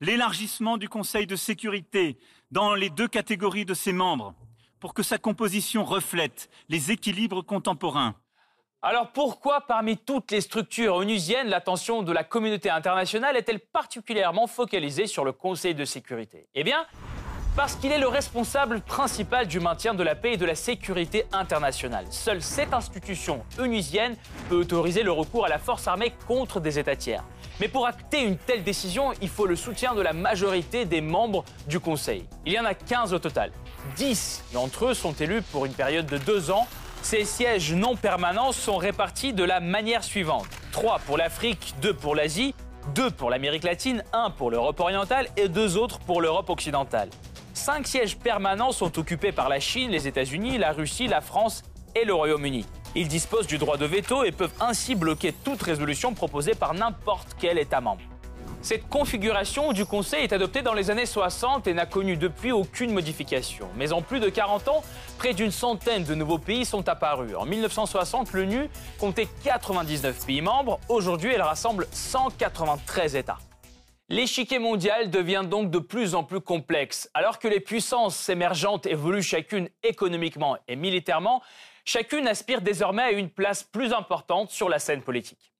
l'élargissement 0.00 0.78
du 0.78 0.88
Conseil 0.88 1.28
de 1.28 1.36
sécurité 1.36 2.18
dans 2.50 2.74
les 2.74 2.90
deux 2.90 3.06
catégories 3.06 3.66
de 3.66 3.74
ses 3.74 3.92
membres 3.92 4.34
pour 4.80 4.94
que 4.94 5.04
sa 5.04 5.18
composition 5.18 5.84
reflète 5.84 6.50
les 6.68 6.90
équilibres 6.90 7.46
contemporains. 7.46 8.16
Alors 8.88 9.08
pourquoi 9.08 9.62
parmi 9.62 9.96
toutes 9.96 10.30
les 10.30 10.40
structures 10.40 10.94
onusiennes, 10.94 11.48
l'attention 11.48 12.04
de 12.04 12.12
la 12.12 12.22
communauté 12.22 12.70
internationale 12.70 13.36
est-elle 13.36 13.58
particulièrement 13.58 14.46
focalisée 14.46 15.08
sur 15.08 15.24
le 15.24 15.32
Conseil 15.32 15.74
de 15.74 15.84
sécurité? 15.84 16.46
Eh 16.54 16.62
bien, 16.62 16.86
parce 17.56 17.74
qu'il 17.74 17.90
est 17.90 17.98
le 17.98 18.06
responsable 18.06 18.80
principal 18.80 19.48
du 19.48 19.58
maintien 19.58 19.92
de 19.92 20.04
la 20.04 20.14
paix 20.14 20.34
et 20.34 20.36
de 20.36 20.46
la 20.46 20.54
sécurité 20.54 21.24
internationale. 21.32 22.06
Seule 22.10 22.40
cette 22.40 22.72
institution 22.72 23.44
onusienne 23.58 24.14
peut 24.48 24.54
autoriser 24.54 25.02
le 25.02 25.10
recours 25.10 25.46
à 25.46 25.48
la 25.48 25.58
force 25.58 25.88
armée 25.88 26.12
contre 26.28 26.60
des 26.60 26.78
États 26.78 26.94
tiers. 26.94 27.24
Mais 27.58 27.66
pour 27.66 27.88
acter 27.88 28.22
une 28.22 28.36
telle 28.36 28.62
décision, 28.62 29.14
il 29.20 29.28
faut 29.28 29.46
le 29.46 29.56
soutien 29.56 29.96
de 29.96 30.00
la 30.00 30.12
majorité 30.12 30.84
des 30.84 31.00
membres 31.00 31.44
du 31.66 31.80
Conseil. 31.80 32.24
Il 32.44 32.52
y 32.52 32.60
en 32.60 32.64
a 32.64 32.74
15 32.74 33.14
au 33.14 33.18
total. 33.18 33.50
10 33.96 34.44
d'entre 34.52 34.84
eux 34.86 34.94
sont 34.94 35.14
élus 35.14 35.42
pour 35.42 35.66
une 35.66 35.74
période 35.74 36.06
de 36.06 36.18
deux 36.18 36.52
ans. 36.52 36.68
Ces 37.08 37.24
sièges 37.24 37.72
non 37.72 37.94
permanents 37.94 38.50
sont 38.50 38.78
répartis 38.78 39.32
de 39.32 39.44
la 39.44 39.60
manière 39.60 40.02
suivante. 40.02 40.48
3 40.72 40.98
pour 41.06 41.16
l'Afrique, 41.16 41.76
2 41.80 41.94
pour 41.94 42.16
l'Asie, 42.16 42.52
2 42.96 43.12
pour 43.12 43.30
l'Amérique 43.30 43.62
latine, 43.62 44.02
1 44.12 44.30
pour 44.30 44.50
l'Europe 44.50 44.80
orientale 44.80 45.28
et 45.36 45.48
2 45.48 45.76
autres 45.76 46.00
pour 46.00 46.20
l'Europe 46.20 46.50
occidentale. 46.50 47.08
Cinq 47.54 47.86
sièges 47.86 48.16
permanents 48.16 48.72
sont 48.72 48.98
occupés 48.98 49.30
par 49.30 49.48
la 49.48 49.60
Chine, 49.60 49.92
les 49.92 50.08
États-Unis, 50.08 50.58
la 50.58 50.72
Russie, 50.72 51.06
la 51.06 51.20
France 51.20 51.62
et 51.94 52.04
le 52.04 52.12
Royaume-Uni. 52.12 52.66
Ils 52.96 53.06
disposent 53.06 53.46
du 53.46 53.58
droit 53.58 53.76
de 53.76 53.86
veto 53.86 54.24
et 54.24 54.32
peuvent 54.32 54.54
ainsi 54.58 54.96
bloquer 54.96 55.32
toute 55.32 55.62
résolution 55.62 56.12
proposée 56.12 56.56
par 56.56 56.74
n'importe 56.74 57.36
quel 57.38 57.56
État 57.60 57.80
membre. 57.80 58.02
Cette 58.66 58.88
configuration 58.88 59.72
du 59.72 59.86
Conseil 59.86 60.24
est 60.24 60.32
adoptée 60.32 60.60
dans 60.60 60.74
les 60.74 60.90
années 60.90 61.06
60 61.06 61.68
et 61.68 61.72
n'a 61.72 61.86
connu 61.86 62.16
depuis 62.16 62.50
aucune 62.50 62.90
modification. 62.90 63.68
Mais 63.76 63.92
en 63.92 64.02
plus 64.02 64.18
de 64.18 64.28
40 64.28 64.66
ans, 64.66 64.82
près 65.18 65.34
d'une 65.34 65.52
centaine 65.52 66.02
de 66.02 66.16
nouveaux 66.16 66.40
pays 66.40 66.64
sont 66.64 66.88
apparus. 66.88 67.36
En 67.36 67.46
1960, 67.46 68.32
l'ONU 68.32 68.68
comptait 68.98 69.28
99 69.44 70.26
pays 70.26 70.40
membres. 70.40 70.80
Aujourd'hui, 70.88 71.30
elle 71.32 71.42
rassemble 71.42 71.86
193 71.92 73.14
États. 73.14 73.38
L'échiquier 74.08 74.58
mondial 74.58 75.10
devient 75.10 75.44
donc 75.48 75.70
de 75.70 75.78
plus 75.78 76.16
en 76.16 76.24
plus 76.24 76.40
complexe. 76.40 77.08
Alors 77.14 77.38
que 77.38 77.46
les 77.46 77.60
puissances 77.60 78.28
émergentes 78.28 78.86
évoluent 78.86 79.22
chacune 79.22 79.68
économiquement 79.84 80.56
et 80.66 80.74
militairement, 80.74 81.40
chacune 81.84 82.26
aspire 82.26 82.62
désormais 82.62 83.04
à 83.04 83.12
une 83.12 83.30
place 83.30 83.62
plus 83.62 83.92
importante 83.92 84.50
sur 84.50 84.68
la 84.68 84.80
scène 84.80 85.02
politique. 85.02 85.52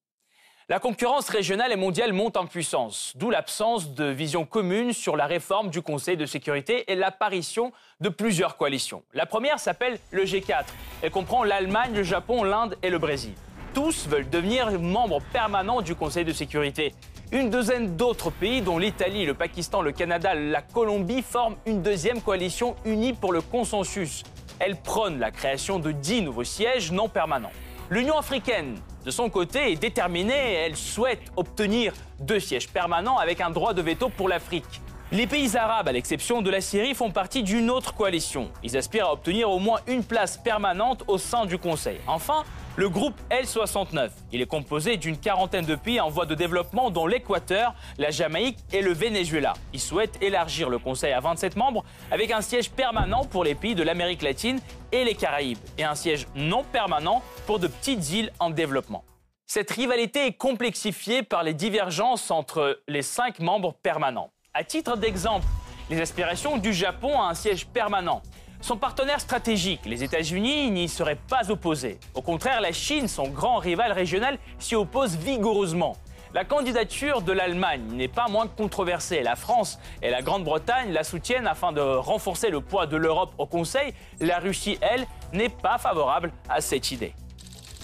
La 0.69 0.81
concurrence 0.81 1.29
régionale 1.29 1.71
et 1.71 1.77
mondiale 1.77 2.13
monte 2.13 2.37
en 2.37 2.45
puissance, 2.45 3.13
d'où 3.15 3.31
l'absence 3.31 3.95
de 3.95 4.07
vision 4.07 4.45
commune 4.45 4.93
sur 4.93 5.17
la 5.17 5.27
réforme 5.27 5.71
du 5.71 5.81
Conseil 5.81 6.17
de 6.17 6.27
sécurité 6.27 6.91
et 6.91 6.97
l'apparition 6.97 7.71
de 8.01 8.09
plusieurs 8.09 8.57
coalitions. 8.57 9.05
La 9.15 9.27
première 9.27 9.61
s'appelle 9.61 10.01
le 10.11 10.25
G4. 10.25 10.65
Elle 11.03 11.13
comprend 11.13 11.45
l'Allemagne, 11.45 11.95
le 11.95 12.03
Japon, 12.03 12.43
l'Inde 12.43 12.77
et 12.83 12.91
le 12.91 12.99
Brésil. 12.99 13.33
Tous 13.75 14.09
veulent 14.09 14.29
devenir 14.29 14.81
membres 14.81 15.23
permanents 15.33 15.83
du 15.83 15.95
Conseil 15.95 16.25
de 16.25 16.33
sécurité. 16.33 16.97
Une 17.31 17.49
douzaine 17.49 17.95
d'autres 17.95 18.31
pays, 18.31 18.61
dont 18.61 18.79
l'Italie, 18.79 19.25
le 19.25 19.35
Pakistan, 19.35 19.83
le 19.83 19.93
Canada, 19.93 20.35
la 20.35 20.63
Colombie, 20.63 21.23
forment 21.23 21.59
une 21.67 21.81
deuxième 21.81 22.21
coalition 22.21 22.75
unie 22.85 23.13
pour 23.13 23.33
le 23.33 23.41
consensus. 23.41 24.25
Elle 24.59 24.75
prône 24.75 25.21
la 25.21 25.31
création 25.31 25.79
de 25.79 25.93
dix 25.93 26.23
nouveaux 26.23 26.43
sièges 26.43 26.91
non 26.91 27.09
permanents. 27.09 27.53
L'Union 27.89 28.19
africaine, 28.19 28.81
de 29.07 29.13
son 29.13 29.31
côté, 29.31 29.71
est 29.71 29.77
déterminée 29.77 30.35
elle 30.35 30.75
souhaite 30.75 31.31
obtenir 31.37 31.93
deux 32.19 32.41
sièges 32.41 32.69
permanents 32.69 33.19
avec 33.19 33.41
un 33.41 33.51
droit 33.51 33.73
de 33.73 33.81
veto 33.81 34.09
pour 34.09 34.29
l'Afrique. 34.29 34.83
Les 35.17 35.27
pays 35.27 35.57
arabes, 35.57 35.89
à 35.89 35.93
l'exception 35.93 36.43
de 36.43 36.51
la 36.51 36.61
Syrie, 36.61 36.93
font 36.93 37.11
partie 37.11 37.43
d'une 37.43 37.71
autre 37.71 37.95
coalition. 37.95 38.51
Ils 38.63 38.77
aspirent 38.77 39.07
à 39.07 39.13
obtenir 39.15 39.51
au 39.51 39.59
moins 39.59 39.81
une 39.87 40.05
place 40.05 40.37
permanente 40.37 41.05
au 41.09 41.17
sein 41.17 41.47
du 41.47 41.57
Conseil. 41.57 41.99
Enfin, 42.07 42.45
le 42.77 42.91
groupe 42.91 43.19
L69. 43.31 44.11
Il 44.33 44.43
est 44.43 44.47
composé 44.47 44.99
d'une 44.99 45.17
quarantaine 45.17 45.65
de 45.65 45.75
pays 45.75 46.01
en 46.01 46.11
voie 46.11 46.27
de 46.27 46.35
développement 46.35 46.91
dont 46.91 47.07
l'Équateur, 47.07 47.75
la 47.97 48.11
Jamaïque 48.11 48.59
et 48.75 48.83
le 48.83 48.93
Venezuela. 48.93 49.55
Il 49.73 49.81
souhaite 49.81 50.23
élargir 50.23 50.69
le 50.69 50.79
Conseil 50.79 51.15
à 51.15 51.21
27 51.21 51.57
membres 51.57 51.83
avec 52.11 52.31
un 52.31 52.43
siège 52.43 52.71
permanent 52.71 53.25
pour 53.25 53.43
les 53.43 53.55
pays 53.55 53.75
de 53.75 53.83
l'Amérique 53.83 54.21
latine 54.21 54.61
et 54.93 55.03
les 55.05 55.15
Caraïbes 55.15 55.57
et 55.79 55.85
un 55.85 55.95
siège 55.95 56.27
non 56.35 56.63
permanent 56.63 57.23
pour 57.47 57.59
de 57.59 57.69
petites 57.69 58.11
îles 58.11 58.33
en 58.39 58.51
développement. 58.51 59.03
Cette 59.47 59.71
rivalité 59.71 60.27
est 60.27 60.37
complexifiée 60.37 61.23
par 61.23 61.43
les 61.43 61.55
divergences 61.55 62.31
entre 62.31 62.83
les 62.87 63.01
cinq 63.01 63.39
membres 63.39 63.73
permanents. 63.83 64.31
À 64.59 64.65
titre 64.65 64.97
d'exemple, 64.97 65.47
les 65.91 66.01
aspirations 66.01 66.57
du 66.57 66.73
Japon 66.73 67.21
à 67.21 67.29
un 67.29 67.35
siège 67.35 67.67
permanent. 67.67 68.23
Son 68.63 68.79
partenaire 68.79 69.21
stratégique, 69.21 69.83
les 69.85 70.03
États-Unis, 70.03 70.71
n'y 70.71 70.89
seraient 70.89 71.19
pas 71.29 71.51
opposés. 71.51 71.99
Au 72.15 72.23
contraire, 72.23 72.63
la 72.63 72.73
Chine, 72.73 73.07
son 73.07 73.29
grand 73.29 73.59
rival 73.59 73.93
régional, 73.93 74.39
s'y 74.59 74.75
oppose 74.75 75.15
vigoureusement. 75.15 75.99
La 76.33 76.47
candidature 76.47 77.21
de 77.21 77.33
l'Allemagne 77.33 77.83
n'est 77.93 78.09
pas 78.09 78.29
moins 78.29 78.47
controversée. 78.47 79.23
La 79.23 79.37
France 79.37 79.79
et 80.01 80.09
la 80.09 80.23
Grande-Bretagne 80.23 80.91
la 80.91 81.05
soutiennent 81.05 81.47
afin 81.47 81.73
de 81.73 81.83
renforcer 81.83 82.49
le 82.49 82.63
poids 82.63 82.87
de 82.87 82.97
l'Europe 82.97 83.35
au 83.37 83.45
Conseil. 83.45 83.93
La 84.21 84.39
Russie, 84.39 84.79
elle, 84.81 85.07
n'est 85.35 85.51
pas 85.51 85.77
favorable 85.77 86.33
à 86.49 86.63
cette 86.63 86.93
idée. 86.93 87.13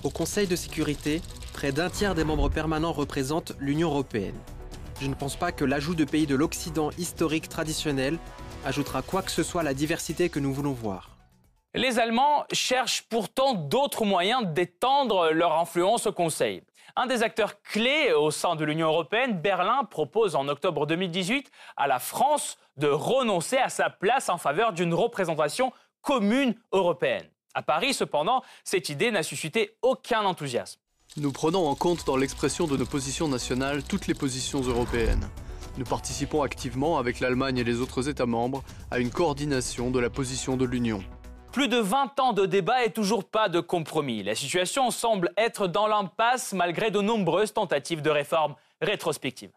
Au 0.05 0.09
Conseil 0.09 0.47
de 0.47 0.57
sécurité, 0.57 1.21
près 1.52 1.71
d'un 1.71 1.91
tiers 1.91 2.14
des 2.14 2.25
membres 2.25 2.49
permanents 2.49 2.93
représentent 2.93 3.52
l'Union 3.59 3.91
européenne. 3.91 4.38
Je 5.01 5.07
ne 5.09 5.15
pense 5.15 5.37
pas 5.37 5.53
que 5.53 5.65
l'ajout 5.65 5.95
de 5.95 6.05
pays 6.05 6.27
de 6.27 6.35
l'Occident 6.35 6.91
historique 6.99 7.49
traditionnel 7.49 8.19
ajoutera 8.65 9.03
quoi 9.03 9.23
que 9.23 9.31
ce 9.31 9.43
soit 9.43 9.63
à 9.63 9.65
la 9.65 9.75
diversité 9.75 10.29
que 10.29 10.39
nous 10.39 10.53
voulons 10.53 10.73
voir. 10.73 11.11
Les 11.75 11.99
Allemands 11.99 12.45
cherchent 12.53 13.03
pourtant 13.09 13.55
d'autres 13.55 14.05
moyens 14.05 14.47
d'étendre 14.47 15.31
leur 15.31 15.59
influence 15.59 16.07
au 16.07 16.13
Conseil. 16.13 16.63
Un 16.97 17.07
des 17.07 17.23
acteurs 17.23 17.63
clés 17.63 18.13
au 18.13 18.31
sein 18.31 18.55
de 18.57 18.65
l'Union 18.65 18.89
européenne, 18.89 19.41
Berlin, 19.41 19.85
propose 19.85 20.37
en 20.37 20.47
octobre 20.49 20.87
2018 20.87 21.51
à 21.79 21.87
la 21.87 21.99
France 21.99 22.59
de 22.77 22.89
renoncer 22.89 23.57
à 23.57 23.71
sa 23.71 23.89
place 23.89 24.29
en 24.29 24.37
faveur 24.37 24.75
d'une 24.75 24.93
représentation 24.93 25.73
commune 26.03 26.55
européenne. 26.73 27.27
À 27.55 27.63
Paris, 27.63 27.95
cependant, 27.95 28.43
cette 28.65 28.91
idée 28.91 29.11
n'a 29.11 29.23
suscité 29.23 29.79
aucun 29.81 30.25
enthousiasme. 30.25 30.82
Nous 31.19 31.31
prenons 31.31 31.66
en 31.69 31.75
compte 31.75 32.07
dans 32.07 32.16
l'expression 32.16 32.66
de 32.66 32.75
nos 32.75 32.87
positions 32.87 33.28
nationales 33.28 33.83
toutes 33.83 34.07
les 34.07 34.14
positions 34.14 34.62
européennes. 34.62 35.28
Nous 35.76 35.85
participons 35.85 36.40
activement 36.40 36.97
avec 36.97 37.21
l'Allemagne 37.21 37.59
et 37.59 37.64
les 37.64 37.81
autres 37.81 38.09
États 38.09 38.25
membres 38.25 38.64
à 38.90 38.99
une 38.99 39.11
coordination 39.11 39.90
de 39.90 40.00
la 40.00 40.09
position 40.09 40.57
de 40.57 40.64
l'Union. 40.64 41.04
Plus 41.52 41.69
de 41.69 41.76
20 41.76 42.19
ans 42.19 42.33
de 42.33 42.47
débat 42.47 42.87
et 42.87 42.92
toujours 42.92 43.25
pas 43.25 43.50
de 43.50 43.61
compromis. 43.61 44.23
La 44.23 44.35
situation 44.35 44.90
semble 44.90 45.33
être 45.37 45.66
dans 45.66 45.87
l'impasse 45.87 46.54
malgré 46.54 46.90
de 46.90 47.02
nombreuses 47.02 47.52
tentatives 47.52 48.00
de 48.00 48.09
réforme 48.09 48.54
rétrospectives. 48.81 49.52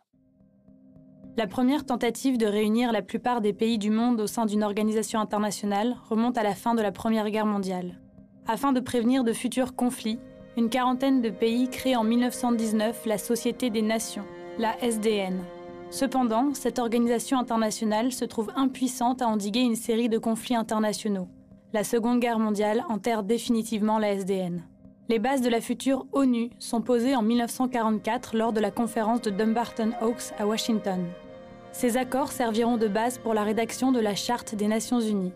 La 1.37 1.47
première 1.47 1.85
tentative 1.85 2.37
de 2.37 2.47
réunir 2.47 2.91
la 2.91 3.01
plupart 3.01 3.39
des 3.39 3.53
pays 3.53 3.77
du 3.77 3.91
monde 3.91 4.19
au 4.19 4.27
sein 4.27 4.45
d'une 4.45 4.63
organisation 4.63 5.21
internationale 5.21 5.95
remonte 6.09 6.37
à 6.37 6.43
la 6.43 6.53
fin 6.53 6.75
de 6.75 6.81
la 6.81 6.91
Première 6.91 7.29
Guerre 7.29 7.45
mondiale. 7.45 8.01
Afin 8.45 8.73
de 8.73 8.81
prévenir 8.81 9.23
de 9.23 9.31
futurs 9.31 9.73
conflits, 9.73 10.19
une 10.57 10.69
quarantaine 10.69 11.21
de 11.21 11.29
pays 11.29 11.69
créent 11.69 11.97
en 11.97 12.03
1919 12.03 13.05
la 13.05 13.17
Société 13.17 13.69
des 13.69 13.81
Nations, 13.81 14.25
la 14.57 14.81
SDN. 14.81 15.43
Cependant, 15.89 16.53
cette 16.53 16.79
organisation 16.79 17.37
internationale 17.37 18.11
se 18.11 18.25
trouve 18.25 18.51
impuissante 18.55 19.21
à 19.21 19.27
endiguer 19.27 19.61
une 19.61 19.75
série 19.75 20.09
de 20.09 20.17
conflits 20.17 20.55
internationaux. 20.55 21.27
La 21.73 21.83
Seconde 21.83 22.19
Guerre 22.19 22.39
mondiale 22.39 22.85
enterre 22.89 23.23
définitivement 23.23 23.99
la 23.99 24.13
SDN. 24.13 24.63
Les 25.09 25.19
bases 25.19 25.41
de 25.41 25.49
la 25.49 25.61
future 25.61 26.07
ONU 26.13 26.49
sont 26.57 26.81
posées 26.81 27.15
en 27.15 27.21
1944 27.21 28.35
lors 28.35 28.53
de 28.53 28.59
la 28.59 28.71
conférence 28.71 29.21
de 29.21 29.29
Dumbarton 29.29 29.91
Oaks 30.01 30.33
à 30.39 30.47
Washington. 30.47 31.05
Ces 31.73 31.97
accords 31.97 32.31
serviront 32.31 32.77
de 32.77 32.87
base 32.87 33.17
pour 33.17 33.33
la 33.33 33.43
rédaction 33.43 33.91
de 33.91 33.99
la 33.99 34.15
Charte 34.15 34.55
des 34.55 34.67
Nations 34.67 35.01
Unies. 35.01 35.33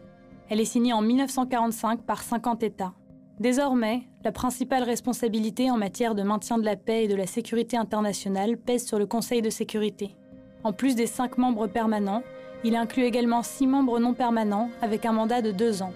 Elle 0.49 0.61
est 0.61 0.65
signée 0.65 0.93
en 0.93 1.01
1945 1.01 2.01
par 2.01 2.23
50 2.23 2.63
États. 2.63 2.93
Désormais, 3.39 4.08
la 4.23 4.31
principale 4.31 4.83
responsabilité 4.83 5.71
en 5.71 5.77
matière 5.77 6.13
de 6.13 6.23
maintien 6.23 6.57
de 6.57 6.65
la 6.65 6.75
paix 6.75 7.05
et 7.05 7.07
de 7.07 7.15
la 7.15 7.27
sécurité 7.27 7.77
internationale 7.77 8.57
pèse 8.57 8.85
sur 8.85 8.99
le 8.99 9.05
Conseil 9.05 9.41
de 9.41 9.49
sécurité. 9.49 10.15
En 10.63 10.73
plus 10.73 10.95
des 10.95 11.07
cinq 11.07 11.37
membres 11.37 11.67
permanents, 11.67 12.23
il 12.65 12.75
inclut 12.75 13.03
également 13.03 13.43
six 13.43 13.65
membres 13.65 13.99
non 13.99 14.13
permanents 14.13 14.69
avec 14.81 15.05
un 15.05 15.13
mandat 15.13 15.41
de 15.41 15.51
deux 15.51 15.81
ans. 15.81 15.93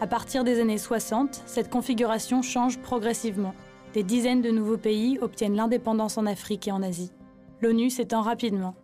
À 0.00 0.06
partir 0.06 0.44
des 0.44 0.60
années 0.60 0.78
60, 0.78 1.42
cette 1.46 1.70
configuration 1.70 2.42
change 2.42 2.78
progressivement. 2.78 3.54
Des 3.92 4.04
dizaines 4.04 4.42
de 4.42 4.50
nouveaux 4.50 4.76
pays 4.76 5.18
obtiennent 5.20 5.56
l'indépendance 5.56 6.18
en 6.18 6.26
Afrique 6.26 6.68
et 6.68 6.72
en 6.72 6.82
Asie. 6.82 7.12
L'ONU 7.60 7.90
s'étend 7.90 8.22
rapidement. 8.22 8.74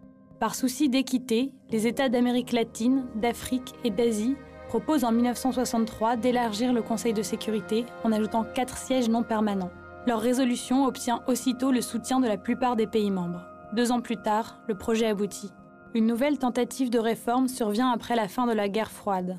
Par 0.41 0.55
souci 0.55 0.89
d'équité, 0.89 1.53
les 1.71 1.87
États 1.87 2.09
d'Amérique 2.09 2.53
latine, 2.53 3.07
d'Afrique 3.15 3.75
et 3.85 3.91
d'Asie 3.91 4.37
proposent 4.71 5.03
en 5.03 5.11
1963 5.11 6.15
d'élargir 6.15 6.73
le 6.73 6.81
Conseil 6.81 7.13
de 7.13 7.25
sécurité 7.25 7.87
en 8.05 8.13
ajoutant 8.13 8.45
quatre 8.45 8.77
sièges 8.77 9.09
non 9.09 9.25
permanents. 9.25 9.73
Leur 10.07 10.21
résolution 10.21 10.85
obtient 10.85 11.25
aussitôt 11.27 11.73
le 11.73 11.81
soutien 11.81 12.21
de 12.21 12.29
la 12.29 12.37
plupart 12.37 12.77
des 12.77 12.87
pays 12.87 13.11
membres. 13.11 13.45
Deux 13.73 13.91
ans 13.91 14.01
plus 14.01 14.17
tard, 14.17 14.61
le 14.69 14.79
projet 14.79 15.07
aboutit. 15.07 15.51
Une 15.93 16.07
nouvelle 16.07 16.39
tentative 16.39 16.89
de 16.89 17.01
réforme 17.01 17.49
survient 17.49 17.91
après 17.91 18.15
la 18.15 18.29
fin 18.29 18.47
de 18.47 18.53
la 18.53 18.69
guerre 18.69 18.93
froide. 18.93 19.39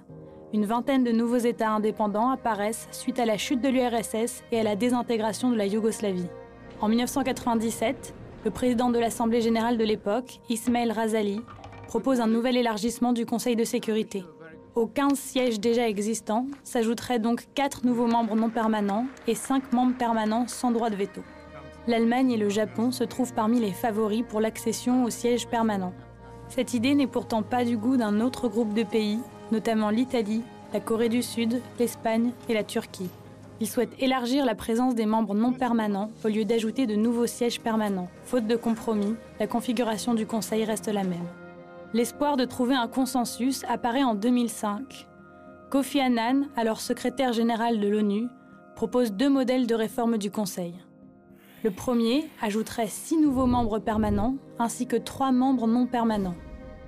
Une 0.52 0.66
vingtaine 0.66 1.06
de 1.06 1.14
nouveaux 1.14 1.38
États 1.38 1.72
indépendants 1.72 2.30
apparaissent 2.30 2.90
suite 2.92 3.18
à 3.18 3.26
la 3.26 3.38
chute 3.38 3.62
de 3.62 3.70
l'URSS 3.70 4.44
et 4.52 4.60
à 4.60 4.64
la 4.64 4.76
désintégration 4.76 5.50
de 5.50 5.56
la 5.56 5.66
Yougoslavie. 5.66 6.28
En 6.82 6.90
1997, 6.90 8.14
le 8.44 8.52
président 8.52 8.90
de 8.90 9.00
l'Assemblée 9.00 9.40
générale 9.40 9.78
de 9.78 9.86
l'époque, 9.86 10.42
Ismail 10.50 10.92
Razali, 10.92 11.40
propose 11.88 12.20
un 12.20 12.28
nouvel 12.28 12.58
élargissement 12.58 13.14
du 13.14 13.26
Conseil 13.26 13.56
de 13.56 13.64
sécurité. 13.64 14.26
Aux 14.76 14.88
15 14.88 15.20
sièges 15.20 15.60
déjà 15.60 15.88
existants 15.88 16.48
s'ajouteraient 16.64 17.20
donc 17.20 17.48
4 17.56 17.86
nouveaux 17.86 18.08
membres 18.08 18.36
non 18.36 18.50
permanents 18.50 19.06
et 19.28 19.36
5 19.36 19.74
membres 19.74 19.98
permanents 19.98 20.48
sans 20.48 20.72
droit 20.72 20.90
de 20.90 20.96
veto 20.96 21.22
l'Allemagne 21.88 22.32
et 22.32 22.38
le 22.38 22.50
Japon 22.50 22.92
se 22.92 23.04
trouvent 23.04 23.34
parmi 23.34 23.60
les 23.60 23.72
favoris 23.72 24.24
pour 24.28 24.42
l'accession 24.42 25.04
au 25.04 25.10
siège 25.10 25.48
permanent. 25.48 25.94
Cette 26.50 26.74
idée 26.74 26.96
n'est 26.96 27.08
pourtant 27.08 27.44
pas 27.44 27.64
du 27.64 27.78
goût 27.78 27.98
d'un 27.98 28.20
autre 28.20 28.48
groupe 28.48 28.74
de 28.74 28.84
pays, 28.84 29.20
notamment 29.52 29.90
l'Italie, 29.90 30.44
la 30.74 30.80
Corée 30.80 31.10
du 31.10 31.22
Sud, 31.22 31.62
l'Espagne 31.80 32.32
et 32.50 32.54
la 32.54 32.64
Turquie. 32.64 33.10
Ils 33.60 33.68
souhaitent 33.68 34.02
élargir 34.02 34.46
la 34.46 34.56
présence 34.56 34.96
des 34.96 35.06
membres 35.06 35.36
non 35.36 35.54
permanents 35.54 36.10
au 36.26 36.30
lieu 36.30 36.46
d'ajouter 36.46 36.88
de 36.88 36.96
nouveaux 36.96 37.28
sièges 37.28 37.60
permanents. 37.60 38.10
Faute 38.26 38.48
de 38.48 38.56
compromis, 38.56 39.16
la 39.40 39.48
configuration 39.48 40.14
du 40.14 40.26
Conseil 40.26 40.66
reste 40.66 40.88
la 40.88 41.04
même. 41.04 41.28
L'espoir 41.94 42.38
de 42.38 42.46
trouver 42.46 42.76
un 42.76 42.88
consensus 42.88 43.66
apparaît 43.68 44.04
en 44.04 44.16
2005. 44.16 45.10
Kofi 45.70 46.00
Annan, 46.00 46.48
alors 46.56 46.80
secrétaire 46.80 47.34
général 47.34 47.82
de 47.82 47.88
l'ONU, 47.90 48.28
propose 48.78 49.12
deux 49.12 49.30
modèles 49.30 49.68
de 49.68 49.76
réforme 49.76 50.18
du 50.18 50.32
Conseil. 50.32 50.74
Le 51.66 51.72
premier 51.72 52.30
ajouterait 52.42 52.88
six 52.88 53.18
nouveaux 53.18 53.46
membres 53.46 53.80
permanents 53.80 54.36
ainsi 54.58 54.88
que 54.88 54.96
trois 54.96 55.34
membres 55.34 55.68
non 55.68 55.86
permanents. 55.86 56.36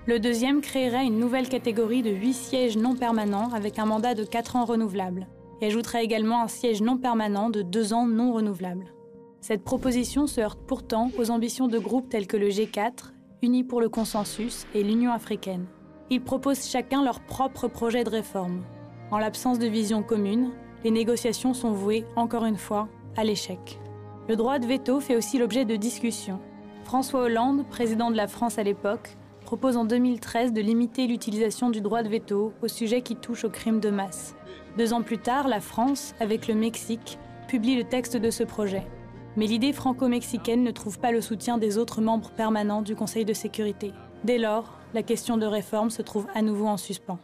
Le 0.05 0.19
deuxième 0.19 0.61
créerait 0.61 1.05
une 1.05 1.19
nouvelle 1.19 1.49
catégorie 1.49 2.01
de 2.01 2.09
huit 2.09 2.33
sièges 2.33 2.77
non 2.77 2.95
permanents 2.95 3.51
avec 3.53 3.79
un 3.79 3.85
mandat 3.85 4.15
de 4.15 4.23
quatre 4.23 4.55
ans 4.55 4.65
renouvelable 4.65 5.27
et 5.59 5.67
ajouterait 5.67 6.05
également 6.05 6.41
un 6.41 6.47
siège 6.47 6.81
non 6.81 6.97
permanent 6.97 7.49
de 7.49 7.61
deux 7.61 7.91
ans 7.93 8.07
non 8.07 8.31
renouvelable. 8.31 8.93
Cette 9.41 9.63
proposition 9.63 10.27
se 10.27 10.39
heurte 10.39 10.61
pourtant 10.65 11.11
aux 11.19 11.29
ambitions 11.29 11.67
de 11.67 11.77
groupes 11.77 12.07
tels 12.07 12.27
que 12.27 12.37
le 12.37 12.47
G4, 12.47 13.12
Unis 13.43 13.65
pour 13.65 13.81
le 13.81 13.89
consensus 13.89 14.65
et 14.73 14.83
l'Union 14.83 15.11
africaine. 15.11 15.65
Ils 16.09 16.23
proposent 16.23 16.65
chacun 16.65 17.03
leur 17.03 17.19
propre 17.19 17.67
projet 17.67 18.05
de 18.05 18.09
réforme. 18.09 18.63
En 19.11 19.17
l'absence 19.17 19.59
de 19.59 19.67
vision 19.67 20.01
commune, 20.01 20.51
les 20.85 20.91
négociations 20.91 21.53
sont 21.53 21.71
vouées, 21.71 22.05
encore 22.15 22.45
une 22.45 22.55
fois, 22.55 22.87
à 23.17 23.25
l'échec. 23.25 23.81
Le 24.29 24.37
droit 24.37 24.59
de 24.59 24.65
veto 24.65 25.01
fait 25.01 25.17
aussi 25.17 25.39
l'objet 25.39 25.65
de 25.65 25.75
discussions. 25.75 26.39
François 26.85 27.23
Hollande, 27.23 27.67
président 27.67 28.11
de 28.11 28.15
la 28.15 28.29
France 28.29 28.57
à 28.59 28.63
l'époque, 28.63 29.17
propose 29.43 29.75
en 29.75 29.83
2013 29.83 30.53
de 30.53 30.61
limiter 30.61 31.05
l'utilisation 31.05 31.69
du 31.69 31.81
droit 31.81 32.01
de 32.01 32.07
veto 32.07 32.53
aux 32.61 32.69
sujets 32.69 33.01
qui 33.01 33.17
touchent 33.17 33.43
aux 33.43 33.49
crimes 33.49 33.81
de 33.81 33.89
masse. 33.89 34.35
Deux 34.77 34.93
ans 34.93 35.01
plus 35.01 35.17
tard, 35.17 35.49
la 35.49 35.59
France, 35.59 36.15
avec 36.21 36.47
le 36.47 36.55
Mexique, 36.55 37.19
publie 37.49 37.75
le 37.75 37.83
texte 37.83 38.15
de 38.15 38.29
ce 38.29 38.43
projet. 38.43 38.87
Mais 39.35 39.47
l'idée 39.47 39.73
franco-mexicaine 39.73 40.63
ne 40.63 40.71
trouve 40.71 40.99
pas 40.99 41.11
le 41.11 41.19
soutien 41.19 41.57
des 41.57 41.79
autres 41.79 42.01
membres 42.01 42.29
permanents 42.31 42.83
du 42.83 42.95
Conseil 42.95 43.25
de 43.25 43.33
sécurité. 43.33 43.91
Dès 44.23 44.37
lors, 44.37 44.77
la 44.93 45.01
question 45.01 45.37
de 45.37 45.45
réforme 45.45 45.89
se 45.89 46.03
trouve 46.03 46.27
à 46.35 46.43
nouveau 46.43 46.67
en 46.67 46.77
suspens. 46.77 47.17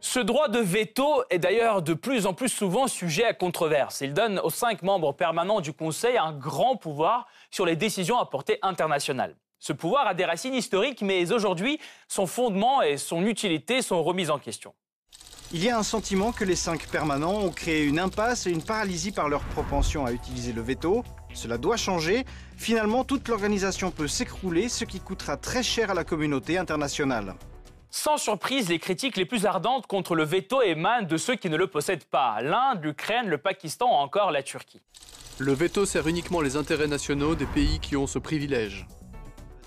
Ce 0.00 0.18
droit 0.18 0.48
de 0.48 0.58
veto 0.58 1.22
est 1.30 1.38
d'ailleurs 1.38 1.80
de 1.80 1.94
plus 1.94 2.26
en 2.26 2.34
plus 2.34 2.48
souvent 2.48 2.88
sujet 2.88 3.24
à 3.24 3.32
controverse. 3.32 4.00
Il 4.00 4.12
donne 4.12 4.40
aux 4.40 4.50
cinq 4.50 4.82
membres 4.82 5.12
permanents 5.12 5.60
du 5.60 5.72
Conseil 5.72 6.18
un 6.18 6.32
grand 6.32 6.74
pouvoir 6.74 7.28
sur 7.52 7.64
les 7.64 7.76
décisions 7.76 8.18
à 8.18 8.26
portée 8.26 8.58
internationale. 8.62 9.36
Ce 9.60 9.72
pouvoir 9.72 10.08
a 10.08 10.14
des 10.14 10.24
racines 10.24 10.54
historiques, 10.54 11.02
mais 11.02 11.32
aujourd'hui, 11.32 11.78
son 12.08 12.26
fondement 12.26 12.82
et 12.82 12.96
son 12.96 13.24
utilité 13.24 13.80
sont 13.80 14.02
remis 14.02 14.28
en 14.28 14.40
question. 14.40 14.74
Il 15.54 15.62
y 15.62 15.68
a 15.68 15.78
un 15.78 15.82
sentiment 15.82 16.32
que 16.32 16.44
les 16.44 16.56
cinq 16.56 16.88
permanents 16.88 17.38
ont 17.38 17.50
créé 17.50 17.84
une 17.84 18.00
impasse 18.00 18.46
et 18.46 18.50
une 18.50 18.62
paralysie 18.62 19.12
par 19.12 19.28
leur 19.28 19.42
propension 19.42 20.06
à 20.06 20.10
utiliser 20.10 20.52
le 20.52 20.62
veto. 20.62 21.04
Cela 21.34 21.58
doit 21.58 21.76
changer. 21.76 22.24
Finalement, 22.56 23.04
toute 23.04 23.28
l'organisation 23.28 23.90
peut 23.90 24.08
s'écrouler, 24.08 24.68
ce 24.68 24.84
qui 24.84 25.00
coûtera 25.00 25.36
très 25.36 25.62
cher 25.62 25.90
à 25.90 25.94
la 25.94 26.04
communauté 26.04 26.58
internationale. 26.58 27.34
Sans 27.90 28.16
surprise, 28.16 28.68
les 28.68 28.78
critiques 28.78 29.16
les 29.16 29.26
plus 29.26 29.44
ardentes 29.44 29.86
contre 29.86 30.14
le 30.14 30.24
veto 30.24 30.62
émanent 30.62 31.06
de 31.06 31.16
ceux 31.16 31.34
qui 31.36 31.50
ne 31.50 31.56
le 31.56 31.66
possèdent 31.66 32.04
pas, 32.04 32.40
l'Inde, 32.40 32.82
l'Ukraine, 32.82 33.28
le 33.28 33.36
Pakistan 33.36 33.86
ou 33.86 33.94
encore 33.94 34.30
la 34.30 34.42
Turquie. 34.42 34.80
Le 35.38 35.52
veto 35.52 35.84
sert 35.84 36.06
uniquement 36.08 36.40
les 36.40 36.56
intérêts 36.56 36.86
nationaux 36.86 37.34
des 37.34 37.46
pays 37.46 37.80
qui 37.80 37.96
ont 37.96 38.06
ce 38.06 38.18
privilège. 38.18 38.86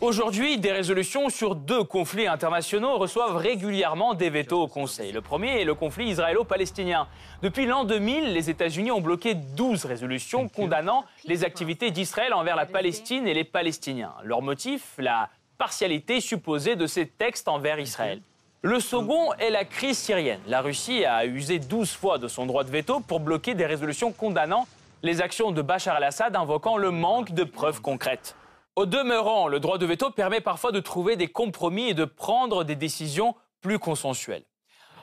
Aujourd'hui, 0.02 0.58
des 0.58 0.74
résolutions 0.74 1.30
sur 1.30 1.56
deux 1.56 1.86
conflits 1.86 2.28
internationaux 2.28 2.98
reçoivent 2.98 3.38
régulièrement 3.38 4.14
des 4.14 4.30
vétos 4.30 4.62
au 4.62 4.68
Conseil. 4.68 5.14
Le 5.14 5.22
premier 5.22 5.62
est 5.62 5.66
le 5.66 5.74
conflit 5.74 6.10
israélo-palestinien. 6.10 7.08
Depuis 7.42 7.66
l'an 7.66 7.86
2000, 7.86 8.34
les 8.34 8.50
États-Unis 8.50 8.92
ont 8.92 9.00
bloqué 9.00 9.36
12 9.36 9.86
résolutions 9.86 10.50
condamnant 10.50 11.06
les 11.24 11.46
activités 11.46 11.92
d'Israël 11.92 12.34
envers 12.34 12.58
la 12.58 12.66
Palestine 12.66 13.26
et 13.26 13.34
les 13.34 13.46
Palestiniens. 13.46 14.12
Leur 14.24 14.42
motif, 14.42 14.96
la 14.98 15.30
partialité 15.58 16.20
supposée 16.20 16.76
de 16.76 16.88
ces 16.88 17.08
textes 17.08 17.48
envers 17.48 17.80
Israël. 17.80 18.22
Le 18.64 18.82
second 18.82 19.32
est 19.36 19.50
la 19.50 19.64
crise 19.64 19.98
syrienne. 19.98 20.42
La 20.46 20.60
Russie 20.60 21.06
a 21.06 21.26
usé 21.26 21.58
12 21.58 21.92
fois 21.92 22.18
de 22.18 22.28
son 22.28 22.46
droit 22.46 22.66
de 22.66 22.70
veto 22.70 23.00
pour 23.00 23.22
bloquer 23.22 23.54
des 23.54 23.66
résolutions 23.66 24.12
condamnant 24.12 24.68
les 25.04 25.22
actions 25.22 25.52
de 25.52 25.62
Bachar 25.62 25.96
al-Assad 25.96 26.36
invoquant 26.36 26.76
le 26.76 26.92
manque 26.92 27.32
de 27.32 27.46
preuves 27.46 27.80
concrètes. 27.80 28.36
Au 28.78 28.86
demeurant, 28.86 29.48
le 29.48 29.62
droit 29.62 29.78
de 29.78 29.86
veto 29.86 30.12
permet 30.12 30.42
parfois 30.42 30.74
de 30.74 30.82
trouver 30.82 31.16
des 31.16 31.30
compromis 31.30 31.88
et 31.90 31.94
de 31.94 32.04
prendre 32.04 32.66
des 32.66 32.76
décisions 32.76 33.34
plus 33.62 33.80
consensuelles. 33.80 34.44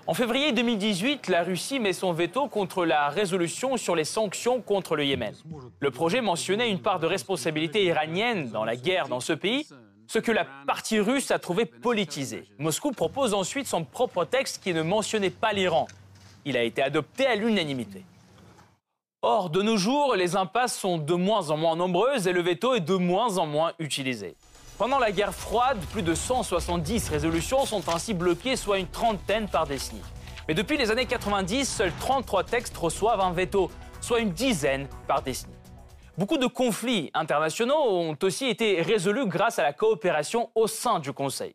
En 0.07 0.13
février 0.13 0.53
2018, 0.53 1.29
la 1.29 1.43
Russie 1.43 1.81
met 1.81 1.95
son 1.95 2.13
veto 2.13 2.49
contre 2.49 2.85
la 2.85 3.09
résolution 3.09 3.79
sur 3.79 3.97
les 3.97 4.05
sanctions 4.05 4.61
contre 4.61 4.95
le 4.95 5.07
Yémen. 5.07 5.35
Le 5.81 5.91
projet 5.91 6.21
mentionnait 6.21 6.71
une 6.71 6.83
part 6.83 7.01
de 7.01 7.07
responsabilité 7.07 7.83
iranienne 7.85 8.51
dans 8.51 8.67
la 8.67 8.77
guerre 8.77 9.09
dans 9.09 9.21
ce 9.21 9.33
pays, 9.33 9.67
ce 10.07 10.19
que 10.19 10.33
la 10.33 10.47
partie 10.67 11.01
russe 11.01 11.31
a 11.31 11.39
trouvé 11.39 11.65
politisé. 11.65 12.45
Moscou 12.59 12.91
propose 12.91 13.33
ensuite 13.33 13.67
son 13.67 13.85
propre 13.85 14.27
texte 14.27 14.63
qui 14.63 14.75
ne 14.75 14.83
mentionnait 14.83 15.31
pas 15.31 15.55
l'Iran. 15.55 15.87
Il 16.45 16.59
a 16.59 16.63
été 16.63 16.83
adopté 16.83 17.25
à 17.25 17.37
l'unanimité. 17.37 18.05
Or, 19.25 19.51
de 19.51 19.63
nos 19.63 19.77
jours, 19.77 20.17
les 20.17 20.35
impasses 20.35 20.77
sont 20.77 20.99
de 20.99 21.15
moins 21.15 21.51
en 21.51 21.57
moins 21.57 21.77
nombreuses 21.77 22.27
et 22.27 22.33
le 22.33 22.43
veto 22.43 22.75
est 22.75 22.81
de 22.81 22.97
moins 22.97 23.39
en 23.39 23.47
moins 23.47 23.73
utilisé. 23.79 24.35
Pendant 24.79 24.99
la 24.99 25.13
guerre 25.13 25.33
froide, 25.33 25.79
plus 25.93 26.03
de 26.03 26.13
170 26.13 27.09
résolutions 27.09 27.65
sont 27.65 27.89
ainsi 27.89 28.15
bloquées, 28.15 28.57
soit 28.57 28.81
une 28.81 28.89
trentaine 28.89 29.47
par 29.47 29.69
décennie. 29.69 30.03
Mais 30.49 30.55
depuis 30.55 30.77
les 30.77 30.91
années 30.91 31.07
90, 31.07 31.65
seuls 31.67 31.93
33 32.01 32.43
textes 32.43 32.77
reçoivent 32.77 33.21
un 33.21 33.31
veto, 33.31 33.71
soit 34.01 34.19
une 34.19 34.33
dizaine 34.33 34.89
par 35.07 35.23
décennie. 35.23 35.55
Beaucoup 36.19 36.37
de 36.37 36.49
conflits 36.49 37.13
internationaux 37.15 37.81
ont 37.81 38.17
aussi 38.25 38.47
été 38.47 38.83
résolus 38.83 39.27
grâce 39.27 39.61
à 39.61 39.63
la 39.63 39.73
coopération 39.73 40.51
au 40.57 40.67
sein 40.67 40.99
du 40.99 41.13
Conseil 41.13 41.55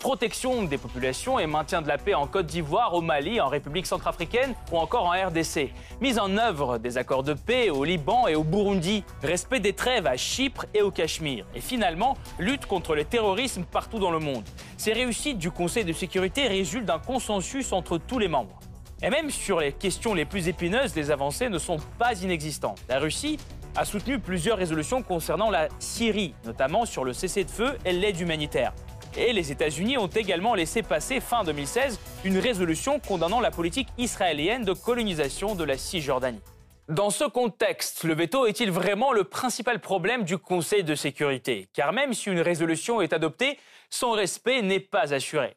protection 0.00 0.64
des 0.64 0.78
populations 0.78 1.38
et 1.38 1.46
maintien 1.46 1.82
de 1.82 1.88
la 1.88 1.98
paix 1.98 2.14
en 2.14 2.26
Côte 2.26 2.46
d'Ivoire, 2.46 2.94
au 2.94 3.02
Mali, 3.02 3.40
en 3.40 3.48
République 3.48 3.86
centrafricaine 3.86 4.54
ou 4.72 4.78
encore 4.78 5.04
en 5.04 5.10
RDC. 5.10 5.72
Mise 6.00 6.18
en 6.18 6.36
œuvre 6.38 6.78
des 6.78 6.96
accords 6.96 7.22
de 7.22 7.34
paix 7.34 7.68
au 7.68 7.84
Liban 7.84 8.26
et 8.26 8.34
au 8.34 8.42
Burundi, 8.42 9.04
respect 9.22 9.60
des 9.60 9.74
trêves 9.74 10.06
à 10.06 10.16
Chypre 10.16 10.64
et 10.74 10.80
au 10.80 10.90
Cachemire. 10.90 11.44
Et 11.54 11.60
finalement, 11.60 12.16
lutte 12.38 12.64
contre 12.64 12.94
le 12.94 13.04
terrorisme 13.04 13.64
partout 13.64 13.98
dans 13.98 14.10
le 14.10 14.18
monde. 14.18 14.44
Ces 14.78 14.94
réussites 14.94 15.38
du 15.38 15.50
Conseil 15.50 15.84
de 15.84 15.92
sécurité 15.92 16.48
résultent 16.48 16.86
d'un 16.86 16.98
consensus 16.98 17.72
entre 17.72 17.98
tous 17.98 18.18
les 18.18 18.28
membres. 18.28 18.58
Et 19.02 19.10
même 19.10 19.30
sur 19.30 19.60
les 19.60 19.72
questions 19.72 20.14
les 20.14 20.24
plus 20.24 20.48
épineuses, 20.48 20.96
les 20.96 21.10
avancées 21.10 21.50
ne 21.50 21.58
sont 21.58 21.78
pas 21.98 22.14
inexistantes. 22.22 22.82
La 22.88 22.98
Russie 22.98 23.38
a 23.76 23.84
soutenu 23.84 24.18
plusieurs 24.18 24.56
résolutions 24.56 25.02
concernant 25.02 25.50
la 25.50 25.68
Syrie, 25.78 26.34
notamment 26.46 26.86
sur 26.86 27.04
le 27.04 27.12
cessez-le-feu 27.12 27.76
et 27.84 27.92
l'aide 27.92 28.18
humanitaire. 28.18 28.72
Et 29.16 29.32
les 29.32 29.50
États-Unis 29.50 29.98
ont 29.98 30.06
également 30.06 30.54
laissé 30.54 30.82
passer 30.82 31.20
fin 31.20 31.42
2016 31.42 31.98
une 32.24 32.38
résolution 32.38 33.00
condamnant 33.00 33.40
la 33.40 33.50
politique 33.50 33.88
israélienne 33.98 34.64
de 34.64 34.72
colonisation 34.72 35.56
de 35.56 35.64
la 35.64 35.76
Cisjordanie. 35.76 36.40
Dans 36.88 37.10
ce 37.10 37.24
contexte, 37.24 38.04
le 38.04 38.14
veto 38.14 38.46
est-il 38.46 38.70
vraiment 38.70 39.12
le 39.12 39.24
principal 39.24 39.80
problème 39.80 40.24
du 40.24 40.38
Conseil 40.38 40.84
de 40.84 40.94
sécurité? 40.94 41.68
Car 41.72 41.92
même 41.92 42.14
si 42.14 42.30
une 42.30 42.40
résolution 42.40 43.00
est 43.00 43.12
adoptée, 43.12 43.58
son 43.90 44.12
respect 44.12 44.62
n'est 44.62 44.80
pas 44.80 45.12
assuré. 45.12 45.56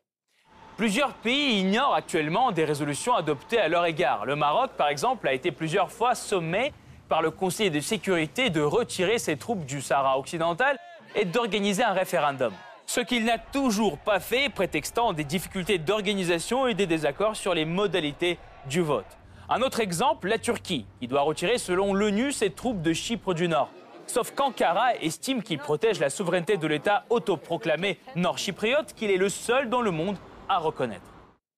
Plusieurs 0.78 1.14
pays 1.14 1.60
ignorent 1.60 1.94
actuellement 1.94 2.52
des 2.52 2.66
résolutions 2.66 3.14
adoptées 3.16 3.60
à 3.60 3.68
leur 3.68 3.86
égard. 3.86 4.26
Le 4.26 4.36
Maroc, 4.36 4.72
par 4.78 4.90
exemple, 4.90 5.28
a 5.28 5.34
été 5.34 5.52
plusieurs 5.52 5.92
fois 5.92 6.16
sommé 6.16 6.74
par 7.08 7.22
le 7.22 7.30
Conseil 7.30 7.70
de 7.70 7.80
sécurité 7.80 8.50
de 8.50 8.62
retirer 8.62 9.20
ses 9.20 9.38
troupes 9.38 9.66
du 9.66 9.82
Sahara 9.82 10.18
occidental 10.18 10.78
et 11.16 11.26
d'organiser 11.26 11.84
un 11.84 11.94
référendum 11.94 12.54
ce 12.86 13.02
qu'il 13.02 13.26
n'a 13.26 13.38
toujours 13.38 13.98
pas 13.98 14.20
fait, 14.20 14.50
prétextant 14.50 15.14
des 15.14 15.24
difficultés 15.24 15.78
d'organisation 15.78 16.68
et 16.68 16.74
des 16.74 16.86
désaccords 16.86 17.36
sur 17.36 17.54
les 17.54 17.66
modalités 17.66 18.38
du 18.70 18.82
vote. 18.82 19.06
Un 19.50 19.62
autre 19.62 19.80
exemple, 19.80 20.28
la 20.28 20.38
Turquie, 20.38 20.86
qui 21.00 21.08
doit 21.08 21.22
retirer 21.22 21.58
selon 21.58 21.94
l'ONU 21.94 22.32
ses 22.32 22.50
troupes 22.50 22.82
de 22.82 22.94
Chypre 22.94 23.34
du 23.34 23.48
Nord. 23.48 23.70
Sauf 24.08 24.32
qu'Ankara 24.36 24.96
estime 24.96 25.42
qu'il 25.42 25.60
protège 25.60 26.00
la 26.00 26.10
souveraineté 26.10 26.58
de 26.58 26.68
l'État 26.68 27.06
autoproclamé 27.10 28.00
nord-chypriote 28.16 28.94
qu'il 28.94 29.12
est 29.12 29.18
le 29.18 29.30
seul 29.30 29.70
dans 29.70 29.82
le 29.82 29.92
monde 29.92 30.18
à 30.50 30.60
reconnaître. 30.60 31.06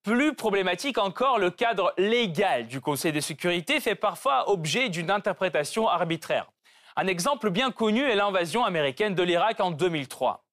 Plus 0.04 0.34
problématique 0.34 0.98
encore, 0.98 1.38
le 1.38 1.50
cadre 1.50 1.92
légal 1.98 2.68
du 2.68 2.80
Conseil 2.80 3.12
de 3.12 3.20
sécurité 3.20 3.80
fait 3.80 3.96
parfois 3.96 4.48
objet 4.48 4.88
d'une 4.88 5.10
interprétation 5.10 5.88
arbitraire. 5.88 6.46
Un 6.94 7.08
exemple 7.08 7.50
bien 7.50 7.72
connu 7.72 8.02
est 8.02 8.14
l'invasion 8.14 8.64
américaine 8.64 9.14
de 9.14 9.22
l'Irak 9.22 9.60
en 9.60 9.70
2003. 9.72 10.45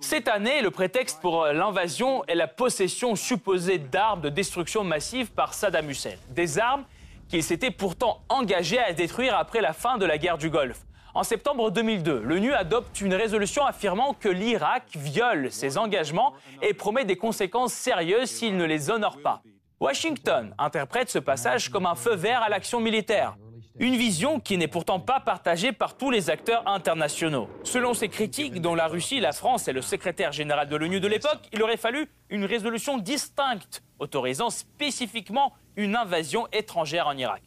Cette 0.00 0.28
année, 0.28 0.62
le 0.62 0.70
prétexte 0.70 1.20
pour 1.20 1.46
l'invasion 1.46 2.24
est 2.26 2.34
la 2.34 2.48
possession 2.48 3.16
supposée 3.16 3.78
d'armes 3.78 4.20
de 4.20 4.28
destruction 4.28 4.84
massive 4.84 5.32
par 5.32 5.54
Saddam 5.54 5.90
Hussein. 5.90 6.14
Des 6.30 6.58
armes 6.58 6.84
qu'il 7.28 7.42
s'était 7.42 7.70
pourtant 7.70 8.22
engagé 8.28 8.78
à 8.78 8.92
détruire 8.92 9.36
après 9.36 9.60
la 9.60 9.72
fin 9.72 9.98
de 9.98 10.06
la 10.06 10.18
guerre 10.18 10.38
du 10.38 10.50
Golfe. 10.50 10.84
En 11.14 11.22
septembre 11.22 11.70
2002, 11.70 12.20
l'ONU 12.20 12.52
adopte 12.52 13.00
une 13.00 13.14
résolution 13.14 13.64
affirmant 13.64 14.14
que 14.14 14.28
l'Irak 14.28 14.84
viole 14.96 15.52
ses 15.52 15.78
engagements 15.78 16.34
et 16.60 16.74
promet 16.74 17.04
des 17.04 17.16
conséquences 17.16 17.72
sérieuses 17.72 18.30
s'il 18.30 18.56
ne 18.56 18.64
les 18.64 18.90
honore 18.90 19.20
pas. 19.22 19.42
Washington 19.78 20.54
interprète 20.58 21.10
ce 21.10 21.18
passage 21.20 21.68
comme 21.68 21.86
un 21.86 21.94
feu 21.94 22.14
vert 22.14 22.42
à 22.42 22.48
l'action 22.48 22.80
militaire. 22.80 23.36
Une 23.80 23.96
vision 23.96 24.38
qui 24.38 24.56
n'est 24.56 24.68
pourtant 24.68 25.00
pas 25.00 25.18
partagée 25.18 25.72
par 25.72 25.96
tous 25.96 26.12
les 26.12 26.30
acteurs 26.30 26.62
internationaux. 26.68 27.48
Selon 27.64 27.92
ces 27.92 28.08
critiques, 28.08 28.60
dont 28.60 28.76
la 28.76 28.86
Russie, 28.86 29.18
la 29.18 29.32
France 29.32 29.66
et 29.66 29.72
le 29.72 29.82
secrétaire 29.82 30.30
général 30.30 30.68
de 30.68 30.76
l'ONU 30.76 31.00
de 31.00 31.08
l'époque, 31.08 31.40
il 31.52 31.60
aurait 31.60 31.76
fallu 31.76 32.08
une 32.30 32.44
résolution 32.44 32.98
distincte 32.98 33.82
autorisant 33.98 34.50
spécifiquement 34.50 35.54
une 35.74 35.96
invasion 35.96 36.46
étrangère 36.52 37.08
en 37.08 37.16
Irak. 37.16 37.42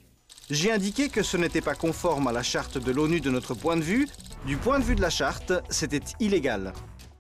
J'ai 0.49 0.69
indiqué 0.69 1.07
que 1.07 1.23
ce 1.23 1.37
n'était 1.37 1.61
pas 1.61 1.75
conforme 1.75 2.27
à 2.27 2.33
la 2.33 2.43
charte 2.43 2.77
de 2.77 2.91
l'ONU 2.91 3.21
de 3.21 3.29
notre 3.29 3.53
point 3.53 3.77
de 3.77 3.81
vue. 3.81 4.09
Du 4.45 4.57
point 4.57 4.79
de 4.79 4.83
vue 4.83 4.95
de 4.95 5.01
la 5.01 5.09
charte, 5.09 5.53
c'était 5.69 6.01
illégal. 6.19 6.73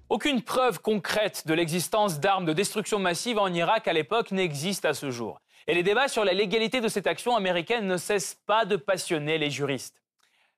Aucune 0.09 0.41
preuve 0.41 0.81
concrète 0.81 1.43
de 1.47 1.53
l'existence 1.53 2.19
d'armes 2.19 2.45
de 2.45 2.51
destruction 2.51 2.99
massive 2.99 3.37
en 3.39 3.47
Irak 3.53 3.87
à 3.87 3.93
l'époque 3.93 4.31
n'existe 4.31 4.83
à 4.83 4.93
ce 4.93 5.11
jour. 5.11 5.39
Et 5.69 5.73
les 5.73 5.83
débats 5.83 6.07
sur 6.07 6.23
la 6.23 6.33
légalité 6.33 6.79
de 6.79 6.87
cette 6.87 7.07
action 7.07 7.35
américaine 7.35 7.87
ne 7.87 7.97
cessent 7.97 8.37
pas 8.45 8.63
de 8.63 8.77
passionner 8.77 9.37
les 9.37 9.51
juristes. 9.51 10.01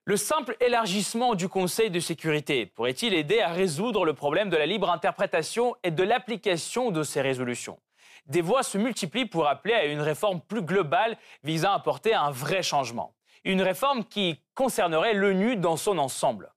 Le 0.06 0.18
simple 0.18 0.56
élargissement 0.60 1.34
du 1.34 1.50
Conseil 1.50 1.90
de 1.90 2.00
sécurité 2.00 2.68
pourrait-il 2.68 3.16
aider 3.16 3.42
à 3.42 3.50
résoudre 3.50 4.06
le 4.06 4.14
problème 4.14 4.50
de 4.50 4.58
la 4.58 4.68
libre 4.68 4.92
interprétation 4.92 5.76
et 5.84 5.90
de 5.90 6.04
l'application 6.04 6.92
de 6.92 7.02
ces 7.02 7.22
résolutions? 7.22 7.80
Des 8.28 8.42
voix 8.42 8.62
se 8.62 8.78
multiplient 8.78 9.26
pour 9.26 9.48
appeler 9.48 9.74
à 9.74 9.86
une 9.86 10.02
réforme 10.02 10.42
plus 10.42 10.62
globale 10.62 11.18
visant 11.44 11.72
à 11.72 11.76
apporter 11.76 12.14
un 12.14 12.30
vrai 12.30 12.62
changement. 12.62 13.16
Une 13.44 13.64
réforme 13.64 14.04
qui 14.04 14.40
concernerait 14.54 15.14
l'ONU 15.16 15.56
dans 15.56 15.78
son 15.78 15.98
ensemble. 15.98 16.52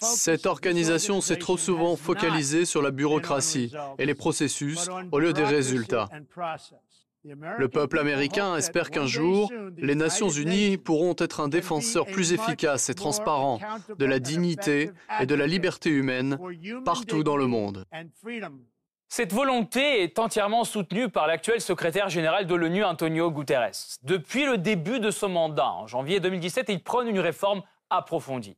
Cette 0.00 0.46
organisation 0.46 1.20
s'est 1.20 1.36
trop 1.36 1.58
souvent 1.58 1.96
focalisée 1.96 2.64
sur 2.64 2.82
la 2.82 2.90
bureaucratie 2.90 3.72
et 3.98 4.06
les 4.06 4.14
processus 4.14 4.88
au 5.12 5.18
lieu 5.18 5.32
des 5.32 5.44
résultats. 5.44 6.08
Le 7.58 7.68
peuple 7.68 7.98
américain 7.98 8.56
espère 8.56 8.90
qu'un 8.90 9.06
jour, 9.06 9.52
les 9.76 9.94
Nations 9.94 10.28
Unies 10.28 10.76
pourront 10.76 11.14
être 11.18 11.40
un 11.40 11.48
défenseur 11.48 12.06
plus 12.06 12.32
efficace 12.32 12.88
et 12.88 12.94
transparent 12.94 13.60
de 13.98 14.04
la 14.04 14.18
dignité 14.18 14.90
et 15.20 15.26
de 15.26 15.34
la 15.34 15.46
liberté 15.46 15.90
humaine 15.90 16.38
partout 16.84 17.22
dans 17.22 17.36
le 17.36 17.46
monde. 17.46 17.84
Cette 19.10 19.32
volonté 19.32 20.02
est 20.02 20.18
entièrement 20.18 20.64
soutenue 20.64 21.08
par 21.08 21.26
l'actuel 21.26 21.62
secrétaire 21.62 22.10
général 22.10 22.46
de 22.46 22.54
l'ONU, 22.54 22.84
Antonio 22.84 23.30
Guterres. 23.30 23.98
Depuis 24.02 24.44
le 24.44 24.58
début 24.58 25.00
de 25.00 25.10
son 25.10 25.30
mandat, 25.30 25.70
en 25.70 25.86
janvier 25.86 26.20
2017, 26.20 26.66
il 26.68 26.82
prône 26.82 27.08
une 27.08 27.20
réforme 27.20 27.62
approfondie. 27.88 28.56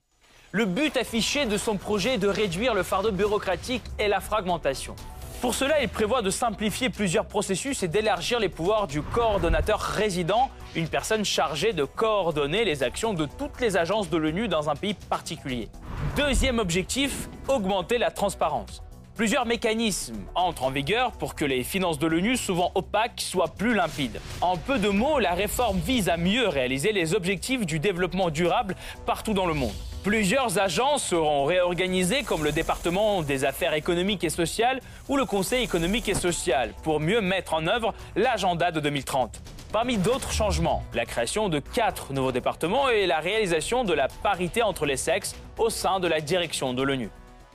Le 0.51 0.65
but 0.65 0.97
affiché 0.97 1.47
de 1.47 1.57
son 1.57 1.77
projet 1.77 2.15
est 2.15 2.19
de 2.19 2.27
réduire 2.27 2.75
le 2.75 2.83
fardeau 2.83 3.13
bureaucratique 3.13 3.85
et 4.01 4.09
la 4.09 4.19
fragmentation. 4.19 4.97
Pour 5.41 5.55
cela, 5.55 5.81
il 5.81 5.89
prévoit 5.89 6.21
de 6.21 6.29
simplifier 6.29 6.91
plusieurs 6.91 7.25
processus 7.25 7.83
et 7.83 7.89
d'élargir 7.89 8.39
les 8.39 8.51
pouvoirs 8.51 8.87
du 8.87 9.01
coordonnateur 9.01 9.81
résident, 9.81 10.51
une 10.77 10.87
personne 10.87 11.25
chargée 11.25 11.73
de 11.73 11.85
coordonner 11.85 12.67
les 12.67 12.83
actions 12.83 13.15
de 13.15 13.25
toutes 13.39 13.59
les 13.59 13.79
agences 13.79 14.11
de 14.11 14.19
l'ONU 14.19 14.49
dans 14.49 14.69
un 14.69 14.77
pays 14.77 14.93
particulier. 14.93 15.71
Deuxième 16.15 16.59
objectif, 16.59 17.31
augmenter 17.49 17.97
la 17.97 18.11
transparence. 18.11 18.83
Plusieurs 19.21 19.45
mécanismes 19.45 20.17
entrent 20.35 20.65
en 20.65 20.71
vigueur 20.71 21.13
pour 21.13 21.35
que 21.35 21.45
les 21.45 21.63
finances 21.63 21.99
de 21.99 22.07
l'ONU, 22.07 22.39
souvent 22.39 22.73
opaques, 22.75 23.21
soient 23.21 23.49
plus 23.55 23.75
limpides. 23.75 24.19
En 24.41 24.57
peu 24.57 24.79
de 24.79 24.89
mots, 24.89 25.19
la 25.19 25.35
réforme 25.35 25.79
vise 25.79 26.09
à 26.09 26.17
mieux 26.17 26.49
réaliser 26.49 26.93
les 26.93 27.15
objectifs 27.15 27.67
du 27.67 27.81
développement 27.81 28.31
durable 28.31 28.77
partout 29.05 29.35
dans 29.35 29.45
le 29.45 29.53
monde. 29.53 29.75
Plusieurs 30.03 30.59
agences 30.59 31.05
seront 31.05 31.45
réorganisées 31.45 32.23
comme 32.23 32.45
le 32.45 32.51
département 32.51 33.21
des 33.21 33.45
affaires 33.45 33.75
économiques 33.75 34.25
et 34.25 34.31
sociales 34.31 34.81
ou 35.11 35.19
le 35.19 35.27
Conseil 35.27 35.65
économique 35.65 36.09
et 36.09 36.15
social 36.15 36.73
pour 36.83 36.99
mieux 36.99 37.21
mettre 37.21 37.53
en 37.53 37.67
œuvre 37.67 37.93
l'agenda 38.17 38.71
de 38.71 38.81
2030. 38.81 39.39
Parmi 39.71 39.99
d'autres 39.99 40.33
changements, 40.33 40.83
la 40.95 41.05
création 41.05 41.51
de 41.51 41.59
quatre 41.59 42.15
nouveaux 42.15 42.33
départements 42.33 42.89
et 42.89 43.07
la 43.07 43.19
réalisation 43.19 43.85
de 43.85 43.93
la 43.93 44.09
parité 44.09 44.63
entre 44.63 44.87
les 44.87 44.97
sexes 44.97 45.37
au 45.59 45.69
sein 45.69 46.01
de 46.01 46.09
la 46.09 46.23
direction 46.23 46.73
de 46.73 46.83
l'ONU. 46.83 47.11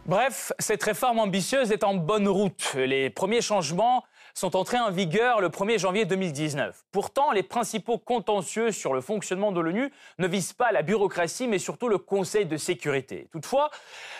Bref, 0.07 0.53
cette 0.59 0.83
réforme 0.83 1.17
ambitieuse 1.17 1.71
est 1.71 1.83
en 1.83 1.95
bonne 1.95 2.27
route. 2.27 2.75
Les 2.75 3.09
premiers 3.09 3.41
changements 3.41 4.03
sont 4.35 4.57
entrés 4.57 4.77
en 4.77 4.91
vigueur 4.91 5.39
le 5.39 5.47
1er 5.47 5.79
janvier 5.79 6.03
2019. 6.03 6.83
Pourtant, 6.91 7.31
les 7.31 7.41
principaux 7.41 7.97
contentieux 7.97 8.73
sur 8.73 8.93
le 8.93 8.99
fonctionnement 8.99 9.53
de 9.53 9.61
l'ONU 9.61 9.93
ne 10.19 10.27
visent 10.27 10.51
pas 10.51 10.73
la 10.73 10.81
bureaucratie, 10.81 11.47
mais 11.47 11.57
surtout 11.57 11.87
le 11.87 11.97
Conseil 11.97 12.45
de 12.45 12.57
sécurité. 12.57 13.29
Toutefois, 13.31 13.71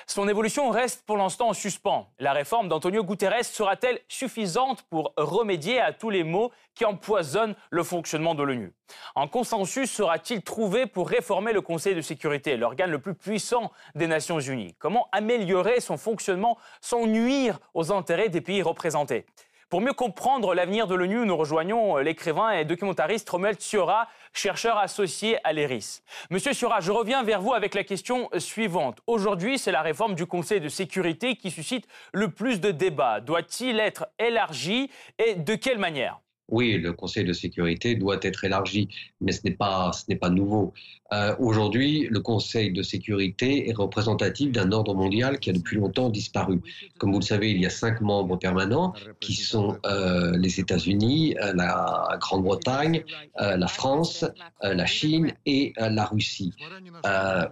son 0.08 0.30
évolution 0.30 0.70
reste 0.70 1.06
pour 1.06 1.18
l'instant 1.18 1.50
en 1.50 1.54
suspens. 1.54 2.08
La 2.18 2.32
réforme 2.32 2.70
d'Antonio 2.70 3.04
Guterres 3.04 3.44
sera-t-elle 3.44 4.00
suffisante 4.08 4.84
pour 4.84 5.14
remédier 5.18 5.82
à 5.82 5.92
tous 5.92 6.10
les 6.10 6.24
maux 6.24 6.52
qui 6.76 6.86
empoisonnent 6.86 7.56
le 7.70 7.84
fonctionnement 7.84 8.36
de 8.36 8.44
l'ONU? 8.44 8.74
Un 9.18 9.28
consensus 9.28 9.92
sera-t-il 9.92 10.44
trouvé 10.44 10.86
pour 10.86 11.10
réformer 11.10 11.52
le 11.52 11.60
Conseil 11.62 11.94
de 11.94 12.02
sécurité, 12.02 12.56
l'organe 12.56 12.92
le 12.92 13.00
plus 13.00 13.16
puissant 13.16 13.70
des 13.96 14.08
Nations 14.08 14.40
Unies? 14.40 14.76
Comment 14.80 15.10
améliorer 15.12 15.82
son 15.82 15.98
fonctionnement 15.98 16.58
sans 16.80 17.06
nuire 17.06 17.60
aux 17.74 17.92
intérêts 17.92 18.30
des 18.30 18.42
pays 18.42 18.62
représentés? 18.62 19.26
Pour 19.70 19.82
mieux 19.82 19.94
comprendre 19.94 20.54
l'avenir 20.54 20.88
de 20.88 20.96
l'ONU, 20.96 21.26
nous 21.26 21.36
rejoignons 21.36 21.98
l'écrivain 21.98 22.52
et 22.52 22.66
documentariste 22.66 23.30
Romuald 23.30 23.60
Siora, 23.60 24.08
chercheur 24.32 24.78
associé 24.78 25.38
à 25.44 25.54
l'ERIS. 25.54 26.04
Monsieur 26.30 26.54
Siora, 26.54 26.82
je 26.82 26.92
reviens 26.92 27.24
vers 27.24 27.42
vous 27.42 27.54
avec 27.54 27.74
la 27.74 27.84
question 27.84 28.30
suivante. 28.38 29.00
Aujourd'hui, 29.08 29.58
c'est 29.58 29.72
la 29.72 29.82
réforme 29.82 30.16
du 30.16 30.26
Conseil 30.26 30.62
de 30.62 30.70
sécurité 30.70 31.36
qui 31.36 31.52
suscite 31.52 31.88
le 32.14 32.30
plus 32.30 32.62
de 32.62 32.72
débats. 32.72 33.22
Doit-il 33.22 33.80
être 33.80 34.08
élargi 34.20 34.92
et 35.18 35.36
de 35.36 35.56
quelle 35.56 35.80
manière? 35.80 36.20
Oui, 36.50 36.78
le 36.78 36.94
Conseil 36.94 37.26
de 37.26 37.34
sécurité 37.34 37.96
doit 37.96 38.20
être 38.22 38.44
élargi, 38.44 38.90
mais 39.20 39.32
ce 39.32 39.42
n'est 39.44 39.56
pas, 39.56 39.92
ce 39.94 40.04
n'est 40.08 40.16
pas 40.16 40.30
nouveau. 40.30 40.74
Euh, 41.12 41.36
aujourd'hui, 41.40 42.08
le 42.10 42.20
Conseil 42.20 42.72
de 42.72 42.84
sécurité 42.84 43.70
est 43.70 43.74
représentatif 43.74 44.52
d'un 44.52 44.72
ordre 44.72 44.94
mondial 44.94 45.40
qui 45.40 45.50
a 45.50 45.54
depuis 45.54 45.78
longtemps 45.78 46.10
disparu. 46.10 46.62
Comme 47.00 47.14
vous 47.14 47.20
le 47.20 47.26
savez, 47.26 47.50
il 47.50 47.60
y 47.60 47.66
a 47.66 47.72
cinq 47.72 48.00
membres 48.02 48.38
permanents 48.38 48.94
qui 49.20 49.34
sont 49.34 49.78
euh, 49.86 50.38
les 50.38 50.60
États-Unis, 50.60 51.36
euh, 51.42 51.54
la 51.56 52.18
Grande-Bretagne, 52.20 53.04
la 53.38 53.68
France, 53.68 54.26
la 54.62 54.86
Chine 54.86 55.34
et 55.46 55.74
la 55.78 56.06
Russie. 56.06 56.54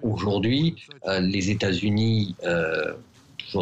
Aujourd'hui, 0.02 0.76
les 1.06 1.52
États-Unis 1.52 2.36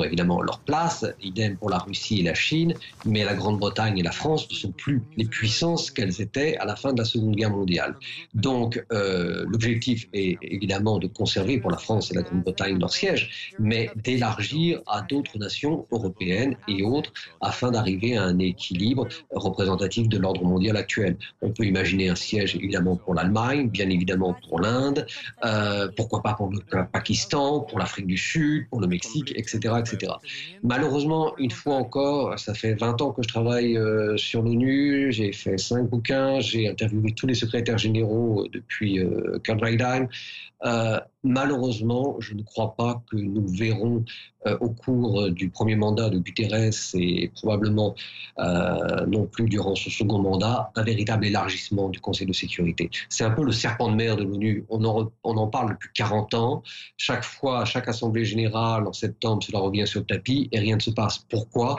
évidemment 0.03 0.41
leur 0.41 0.59
place, 0.59 1.05
idem 1.21 1.57
pour 1.57 1.69
la 1.69 1.77
Russie 1.79 2.19
et 2.19 2.23
la 2.23 2.33
Chine, 2.33 2.73
mais 3.05 3.23
la 3.23 3.33
Grande-Bretagne 3.33 3.97
et 3.97 4.03
la 4.03 4.11
France 4.11 4.49
ne 4.49 4.55
sont 4.55 4.71
plus 4.71 5.01
les 5.17 5.25
puissances 5.25 5.91
qu'elles 5.91 6.21
étaient 6.21 6.57
à 6.57 6.65
la 6.65 6.75
fin 6.75 6.93
de 6.93 6.99
la 6.99 7.05
Seconde 7.05 7.35
Guerre 7.35 7.51
mondiale. 7.51 7.95
Donc 8.33 8.83
euh, 8.91 9.45
l'objectif 9.47 10.07
est 10.13 10.37
évidemment 10.41 10.97
de 10.99 11.07
conserver 11.07 11.59
pour 11.59 11.71
la 11.71 11.77
France 11.77 12.11
et 12.11 12.15
la 12.15 12.21
Grande-Bretagne 12.21 12.79
leur 12.79 12.91
siège, 12.91 13.53
mais 13.59 13.89
d'élargir 13.95 14.81
à 14.87 15.01
d'autres 15.01 15.37
nations 15.37 15.85
européennes 15.91 16.55
et 16.67 16.83
autres 16.83 17.11
afin 17.41 17.71
d'arriver 17.71 18.17
à 18.17 18.23
un 18.23 18.39
équilibre 18.39 19.07
représentatif 19.31 20.07
de 20.07 20.17
l'ordre 20.17 20.43
mondial 20.43 20.77
actuel. 20.77 21.17
On 21.41 21.51
peut 21.51 21.65
imaginer 21.65 22.09
un 22.09 22.15
siège 22.15 22.55
évidemment 22.55 22.95
pour 22.95 23.13
l'Allemagne, 23.13 23.69
bien 23.69 23.89
évidemment 23.89 24.35
pour 24.47 24.59
l'Inde, 24.59 25.05
euh, 25.45 25.89
pourquoi 25.95 26.21
pas 26.21 26.33
pour 26.33 26.49
le 26.49 26.59
Pakistan, 26.91 27.61
pour 27.61 27.79
l'Afrique 27.79 28.07
du 28.07 28.17
Sud, 28.17 28.67
pour 28.69 28.79
le 28.79 28.87
Mexique, 28.87 29.33
etc. 29.35 29.75
Malheureusement, 30.63 31.33
une 31.37 31.51
fois 31.51 31.75
encore, 31.75 32.37
ça 32.39 32.53
fait 32.53 32.73
20 32.73 33.01
ans 33.01 33.11
que 33.11 33.23
je 33.23 33.27
travaille 33.27 33.77
euh, 33.77 34.17
sur 34.17 34.41
l'ONU, 34.41 35.11
j'ai 35.11 35.31
fait 35.31 35.57
cinq 35.57 35.89
bouquins, 35.89 36.39
j'ai 36.39 36.69
interviewé 36.69 37.13
tous 37.13 37.27
les 37.27 37.35
secrétaires 37.35 37.77
généraux 37.77 38.47
depuis 38.51 38.99
euh, 38.99 39.39
Kurt 39.43 39.59
euh, 40.63 40.99
malheureusement, 41.23 42.15
je 42.19 42.33
ne 42.33 42.43
crois 42.43 42.75
pas 42.75 43.03
que 43.09 43.17
nous 43.17 43.47
verrons 43.47 44.03
euh, 44.47 44.57
au 44.59 44.69
cours 44.69 45.29
du 45.29 45.49
premier 45.49 45.75
mandat 45.75 46.09
de 46.09 46.17
Guterres 46.17 46.71
et 46.95 47.31
probablement 47.35 47.95
euh, 48.39 49.05
non 49.05 49.25
plus 49.25 49.45
durant 49.45 49.75
ce 49.75 49.89
second 49.89 50.19
mandat 50.19 50.71
un 50.75 50.83
véritable 50.83 51.25
élargissement 51.25 51.89
du 51.89 51.99
Conseil 51.99 52.27
de 52.27 52.33
sécurité. 52.33 52.89
C'est 53.09 53.23
un 53.23 53.31
peu 53.31 53.43
le 53.43 53.51
serpent 53.51 53.89
de 53.89 53.95
mer 53.95 54.17
de 54.17 54.23
l'ONU. 54.23 54.65
On 54.69 54.81
on 55.23 55.37
en 55.37 55.47
parle 55.47 55.71
depuis 55.71 55.89
40 55.93 56.33
ans. 56.33 56.63
Chaque 56.97 57.23
fois, 57.23 57.61
à 57.61 57.65
chaque 57.65 57.87
Assemblée 57.87 58.25
générale 58.25 58.87
en 58.87 58.93
septembre, 58.93 59.43
cela 59.43 59.59
revient 59.59 59.85
sur 59.85 59.99
le 59.99 60.05
tapis 60.07 60.49
et 60.51 60.59
rien 60.59 60.75
ne 60.75 60.81
se 60.81 60.91
passe. 60.91 61.19
Pourquoi? 61.29 61.77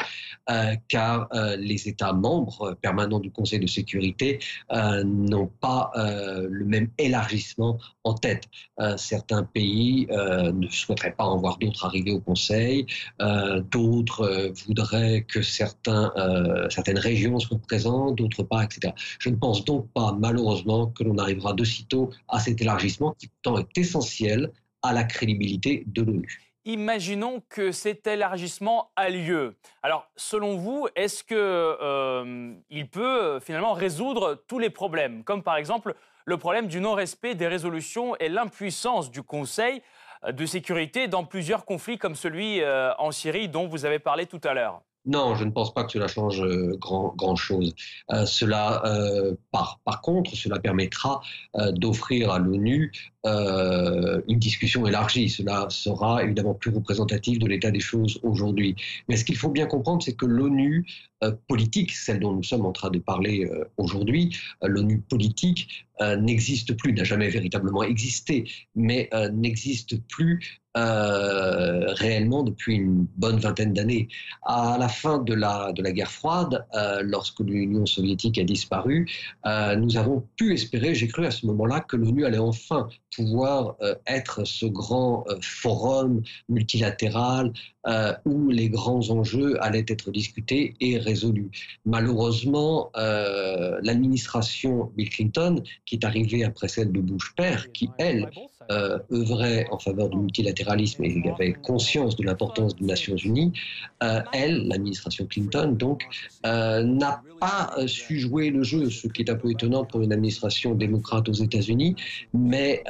Car 0.89 1.29
les 1.59 1.89
États 1.89 2.13
membres 2.13 2.77
permanents 2.81 3.19
du 3.19 3.31
Conseil 3.31 3.59
de 3.59 3.67
sécurité 3.67 4.39
n'ont 4.71 5.51
pas 5.61 5.91
le 5.97 6.65
même 6.65 6.89
élargissement 6.99 7.79
en 8.05 8.15
tête. 8.15 8.45
Euh, 8.81 8.97
certains 8.97 9.43
pays 9.43 10.07
euh, 10.11 10.51
ne 10.51 10.67
souhaiteraient 10.69 11.13
pas 11.13 11.25
en 11.25 11.37
voir 11.37 11.59
d'autres 11.59 11.85
arriver 11.85 12.11
au 12.11 12.21
Conseil, 12.21 12.87
euh, 13.21 13.61
d'autres 13.61 14.51
voudraient 14.67 15.25
que 15.29 15.43
certains, 15.43 16.13
certaines 16.71 16.99
régions 16.99 17.39
soient 17.39 17.59
présentes, 17.59 18.17
d'autres 18.17 18.43
pas, 18.43 18.65
etc. 18.65 18.95
Je 19.19 19.29
ne 19.29 19.37
pense 19.37 19.65
donc 19.65 19.91
pas, 19.93 20.17
malheureusement, 20.19 20.87
que 20.87 21.05
l'on 21.05 21.19
arrivera 21.19 21.53
de 21.53 21.65
sitôt 21.65 22.11
à 22.29 22.41
cet 22.41 22.61
élargissement 22.61 23.15
qui 23.19 23.29
pourtant 23.29 23.59
est 23.59 23.79
essentiel 23.79 24.51
à 24.83 24.93
la 24.93 25.05
crédibilité 25.05 25.85
de 25.87 26.03
l'ONU. 26.03 26.41
Imaginons 26.65 27.43
que 27.49 27.73
cet 27.73 28.07
élargissement 28.07 28.91
a 28.95 29.11
lieu. 29.11 29.57
Alors, 29.83 30.07
selon 30.17 30.57
vous, 30.57 30.87
est-ce 30.95 31.25
qu'il 31.25 32.89
peut 32.89 33.41
finalement 33.41 33.73
résoudre 33.73 34.43
tous 34.47 34.59
les 34.59 34.71
problèmes, 34.71 35.25
comme 35.25 35.43
par 35.43 35.57
exemple 35.57 35.97
le 36.25 36.37
problème 36.37 36.69
du 36.69 36.81
non-respect 36.81 37.35
des 37.35 37.49
résolutions 37.49 38.17
et 38.17 38.29
l'impuissance 38.29 39.11
du 39.11 39.23
Conseil 39.23 39.83
euh, 40.25 40.33
de 40.33 40.47
sécurité 40.47 41.09
dans 41.09 41.25
plusieurs 41.25 41.65
conflits 41.65 41.99
comme 41.99 42.15
celui 42.15 42.63
euh, 42.63 42.93
en 42.99 43.11
Syrie 43.11 43.49
dont 43.49 43.67
vous 43.67 43.85
avez 43.85 43.99
parlé 43.99 44.27
tout 44.27 44.41
à 44.45 44.55
l'heure. 44.55 44.83
Non, 45.05 45.35
je 45.35 45.45
ne 45.45 45.51
pense 45.51 45.75
pas 45.75 45.83
que 45.85 45.93
cela 45.93 46.07
change 46.07 46.41
euh, 46.41 46.77
grand, 46.79 47.13
grand 47.17 47.35
chose. 47.35 47.75
cela, 48.25 48.83
par, 49.51 49.81
par 49.85 50.01
contre, 50.01 50.35
cela 50.37 50.59
permettra 50.59 51.21
d'offrir 51.73 52.31
à 52.31 52.39
l'ONU 52.39 52.93
une 53.25 54.39
discussion 54.39 54.87
élargie. 54.87 55.29
Cela 55.29 55.67
sera 55.71 56.23
évidemment 56.23 56.55
plus 56.55 56.71
représentatif 56.71 57.39
de 57.39 57.47
l'état 57.47 57.71
des 57.71 57.81
choses 57.81 58.21
aujourd'hui. 58.23 58.77
Mais 59.09 59.17
ce 59.17 59.25
qu'il 59.25 59.37
faut 59.37 59.51
bien 59.51 59.67
comprendre, 59.67 60.03
c'est 60.03 60.15
que 60.15 60.27
l'ONU 60.27 60.87
politique, 61.49 61.93
celle 61.93 62.21
dont 62.21 62.33
nous 62.33 62.43
sommes 62.43 62.67
en 62.67 62.73
train 62.73 62.91
de 62.91 62.99
parler 62.99 63.49
aujourd'hui, 63.77 64.37
l'ONU 64.63 64.99
politique, 64.99 65.87
euh, 66.03 66.17
n'existe 66.17 66.75
plus, 66.77 66.93
n'a 66.93 67.05
jamais 67.05 67.29
véritablement 67.29 67.83
existé, 67.83 68.51
mais 68.75 69.09
euh, 69.15 69.29
n'existe 69.29 70.01
plus 70.09 70.62
euh, 70.77 71.93
réellement 71.95 72.43
depuis 72.43 72.77
une 72.77 73.07
bonne 73.17 73.39
vingtaine 73.39 73.73
d'années. 73.73 74.09
À 74.43 74.77
la 74.79 74.89
fin 74.89 75.19
de 75.19 75.35
la, 75.35 75.73
de 75.73 75.83
la 75.83 75.93
guerre 75.93 76.11
froide, 76.11 76.65
lorsque 77.03 77.41
l'Union 77.41 77.87
soviétique 77.87 78.39
a 78.39 78.45
disparu, 78.45 79.09
nous 79.45 79.97
avons 79.97 80.27
pu 80.37 80.55
espérer, 80.55 80.95
j'ai 80.95 81.09
cru 81.09 81.27
à 81.27 81.31
ce 81.31 81.47
moment-là, 81.47 81.81
que 81.81 81.97
l'ONU 81.97 82.25
allait 82.25 82.39
enfin 82.39 82.89
pouvoir 83.15 83.77
être 84.07 84.45
ce 84.45 84.67
grand 84.67 85.25
forum 85.41 86.23
multilatéral 86.49 87.53
où 88.25 88.49
les 88.51 88.69
grands 88.69 89.11
enjeux 89.11 89.63
allaient 89.63 89.85
être 89.89 90.11
discutés 90.11 90.75
et 90.81 90.99
résolus. 90.99 91.51
Malheureusement, 91.85 92.91
l'administration 92.95 94.93
Bill 94.97 95.11
Clinton, 95.11 95.63
qui 95.85 95.97
est 95.97 96.05
arrivée 96.05 96.45
après 96.45 96.69
celle 96.69 96.93
de 96.93 97.01
Bush 97.01 97.35
père, 97.37 97.73
qui, 97.73 97.91
elle, 97.99 98.31
euh, 98.71 98.99
œuvrait 99.13 99.67
en 99.71 99.79
faveur 99.79 100.09
du 100.09 100.17
multilatéralisme 100.17 101.05
et 101.05 101.23
avait 101.29 101.53
conscience 101.53 102.17
de 102.17 102.25
l'importance 102.25 102.77
des 102.77 102.85
Nations 102.85 103.17
Unies, 103.17 103.53
euh, 104.03 104.21
elle, 104.33 104.69
l'administration 104.69 105.27
Clinton, 105.27 105.75
donc, 105.79 106.03
euh, 106.47 106.83
n'a 106.83 107.23
pas 107.41 107.75
su 107.87 108.21
jouer 108.21 108.51
le 108.51 108.63
jeu, 108.63 108.89
ce 108.89 109.09
qui 109.09 109.23
est 109.23 109.31
un 109.31 109.35
peu 109.35 109.51
étonnant 109.51 109.85
pour 109.85 110.01
une 110.01 110.13
administration 110.13 110.75
démocrate 110.75 111.29
aux 111.29 111.33
États-Unis, 111.33 111.97
mais 112.33 112.85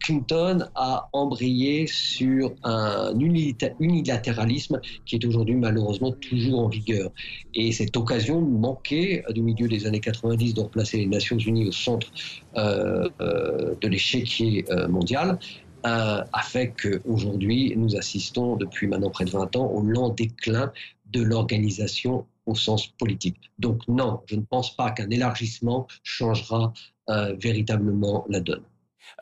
Clinton 0.00 0.66
a 0.74 1.08
embrayé 1.14 1.86
sur 1.86 2.52
un 2.62 3.18
unilatéralisme 3.18 4.80
qui 5.06 5.16
est 5.16 5.24
aujourd'hui 5.24 5.54
malheureusement 5.54 6.12
toujours 6.12 6.60
en 6.60 6.68
vigueur. 6.68 7.10
Et 7.54 7.72
cette 7.72 7.96
occasion 7.96 8.42
manquée 8.42 9.22
du 9.30 9.40
milieu 9.40 9.66
des 9.66 9.86
années 9.86 10.00
90 10.00 10.52
de 10.52 10.60
replacer 10.60 10.98
les 10.98 11.06
Nations 11.06 11.38
Unies 11.38 11.68
au 11.68 11.72
centre 11.72 12.08
de 12.54 13.88
l'échiquier 13.88 14.66
mondial 14.90 15.38
euh, 15.86 16.22
a 16.32 16.42
fait 16.42 16.74
qu'aujourd'hui, 16.80 17.72
nous 17.76 17.96
assistons 17.96 18.56
depuis 18.56 18.86
maintenant 18.86 19.10
près 19.10 19.24
de 19.24 19.30
20 19.30 19.56
ans 19.56 19.66
au 19.66 19.82
lent 19.82 20.10
déclin 20.10 20.72
de 21.06 21.22
l'organisation 21.22 22.26
au 22.46 22.54
sens 22.54 22.86
politique. 22.86 23.38
Donc 23.58 23.88
non, 23.88 24.20
je 24.26 24.36
ne 24.36 24.42
pense 24.42 24.76
pas 24.76 24.90
qu'un 24.90 25.08
élargissement 25.08 25.86
changera 26.02 26.72
euh, 27.08 27.34
véritablement 27.38 28.26
la 28.28 28.40
donne. 28.40 28.62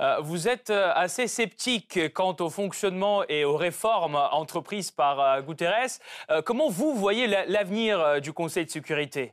Euh, 0.01 0.19
vous 0.21 0.49
êtes 0.49 0.71
assez 0.71 1.29
sceptique 1.29 2.13
quant 2.13 2.37
au 2.41 2.51
fonctionnement 2.51 3.23
et 3.29 3.45
aux 3.45 3.57
réformes 3.57 4.17
entreprises 4.17 4.91
par 4.91 5.43
Guterres. 5.43 5.99
comment 6.45 6.69
vous 6.69 6.95
voyez 6.95 7.27
l'avenir 7.27 8.21
du 8.21 8.33
Conseil 8.33 8.67
de 8.67 8.71
sécurité? 8.71 9.33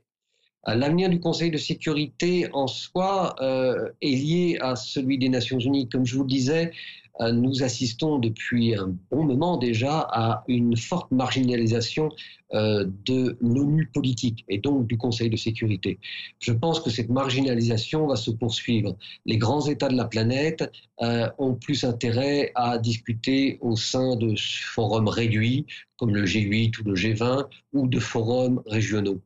L'avenir 0.68 1.10
du 1.10 1.20
Conseil 1.20 1.52
de 1.52 1.58
sécurité 1.58 2.48
en 2.54 2.66
soi 2.66 3.36
euh, 3.40 3.90
est 4.02 4.16
lié 4.16 4.58
à 4.62 4.76
celui 4.76 5.20
des 5.20 5.30
Nations 5.30 5.60
Unies. 5.60 5.88
Comme 5.88 6.06
je 6.06 6.16
vous 6.16 6.24
le 6.24 6.30
disais, 6.30 6.72
euh, 6.72 7.05
nous 7.20 7.64
assistons 7.64 8.20
depuis 8.20 8.76
un 8.76 8.96
bon 9.10 9.24
moment 9.24 9.58
déjà 9.58 10.00
à 10.12 10.44
une 10.48 10.76
forte 10.76 11.12
marginalisation 11.12 12.10
euh, 12.54 12.86
de 13.06 13.38
l'ONU 13.42 13.88
politique 13.88 14.46
et 14.48 14.60
donc 14.60 14.86
du 14.86 14.98
Conseil 14.98 15.30
de 15.32 15.36
sécurité. 15.36 15.98
Je 16.40 16.54
pense 16.54 16.80
que 16.80 16.92
cette 16.92 17.10
marginalisation 17.10 18.06
va 18.06 18.16
se 18.16 18.30
poursuivre. 18.30 18.96
Les 19.26 19.38
grands 19.38 19.68
États 19.68 19.88
de 19.88 19.98
la 19.98 20.06
planète 20.06 20.64
euh, 21.02 21.28
ont 21.40 21.56
plus 21.56 21.84
intérêt 21.84 22.52
à 22.54 22.78
discuter 22.78 23.58
au 23.62 23.76
sein 23.76 24.16
de 24.16 24.36
forums 24.38 25.08
réduits 25.08 25.66
comme 25.98 26.14
le 26.14 26.24
G8 26.24 26.82
ou 26.82 26.84
le 26.90 26.96
G20 26.96 27.46
ou 27.74 27.88
de 27.88 28.00
forums 28.00 28.62
régionaux. 28.68 29.22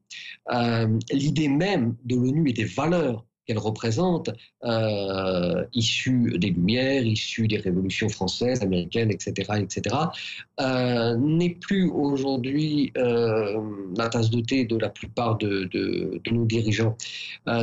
L'idée 1.11 1.49
même 1.49 1.95
de 2.05 2.15
l'ONU 2.15 2.49
et 2.49 2.53
des 2.53 2.65
valeurs 2.65 3.25
qu'elle 3.49 3.57
représente, 3.57 4.29
euh, 4.63 5.65
issue 5.73 6.37
des 6.37 6.51
Lumières, 6.51 7.03
issue 7.03 7.47
des 7.47 7.57
révolutions 7.57 8.07
françaises, 8.07 8.61
américaines, 8.61 9.09
etc., 9.09 9.33
etc., 9.59 9.95
euh, 10.61 11.15
n'est 11.17 11.55
plus 11.55 11.89
aujourd'hui 11.89 12.93
euh, 12.95 13.59
la 13.97 14.07
tasse 14.07 14.29
de 14.29 14.41
thé 14.41 14.65
de 14.65 14.77
la 14.77 14.89
plupart 14.89 15.39
de, 15.39 15.63
de, 15.73 16.21
nos 16.31 16.45
dirigeants. 16.45 16.95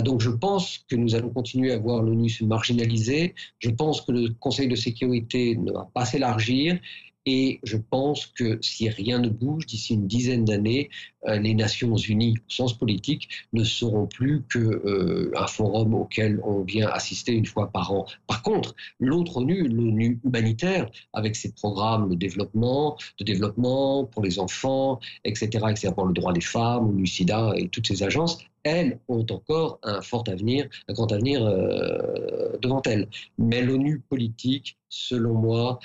Donc 0.02 0.20
je 0.20 0.30
pense 0.30 0.84
que 0.88 0.96
nous 0.96 1.14
allons 1.14 1.30
continuer 1.30 1.72
à 1.72 1.78
voir 1.78 2.02
l'ONU 2.02 2.28
se 2.28 2.42
marginaliser. 2.42 3.36
Je 3.60 3.70
pense 3.70 4.00
que 4.00 4.10
le 4.10 4.30
Conseil 4.40 4.66
de 4.66 4.74
sécurité 4.74 5.54
ne 5.54 5.70
va 5.70 5.88
pas 5.94 6.04
s'élargir 6.04 6.80
et 7.26 7.58
je 7.64 7.76
pense 7.76 8.26
que 8.26 8.58
si 8.62 8.88
rien 8.88 9.18
ne 9.18 9.28
bouge 9.28 9.66
d'ici 9.66 9.94
une 9.94 10.06
dizaine 10.06 10.44
d'années, 10.44 10.90
euh, 11.26 11.38
les 11.38 11.54
Nations 11.54 11.96
Unies, 11.96 12.36
au 12.38 12.50
sens 12.50 12.78
politique, 12.78 13.28
ne 13.52 13.64
seront 13.64 14.06
plus 14.06 14.44
qu'un 14.44 14.60
euh, 14.60 15.46
forum 15.48 15.94
auquel 15.94 16.40
on 16.44 16.62
vient 16.62 16.88
assister 16.88 17.32
une 17.32 17.46
fois 17.46 17.72
par 17.72 17.92
an. 17.92 18.06
Par 18.28 18.42
contre, 18.42 18.76
l'autre 19.00 19.38
ONU, 19.38 19.66
l'ONU 19.66 20.20
humanitaire, 20.24 20.88
avec 21.12 21.34
ses 21.34 21.52
programmes 21.52 22.10
de 22.10 22.14
développement, 22.14 22.96
de 23.18 23.24
développement 23.24 24.04
pour 24.04 24.22
les 24.22 24.38
enfants, 24.38 25.00
etc., 25.24 25.64
etc., 25.68 25.92
pour 25.92 26.06
le 26.06 26.14
droit 26.14 26.32
des 26.32 26.40
femmes, 26.40 26.96
l'UCIDA 26.96 27.54
et 27.56 27.68
toutes 27.68 27.88
ces 27.88 28.04
agences, 28.04 28.38
elles 28.62 28.98
ont 29.08 29.26
encore 29.30 29.78
un 29.82 30.00
fort 30.00 30.24
avenir, 30.28 30.68
un 30.88 30.92
grand 30.92 31.10
avenir 31.10 31.44
euh, 31.44 32.56
devant 32.62 32.82
elles. 32.82 33.08
Mais 33.38 33.62
l'ONU 33.62 34.00
politique, 34.08 34.76
selon 34.88 35.34
moi, 35.34 35.78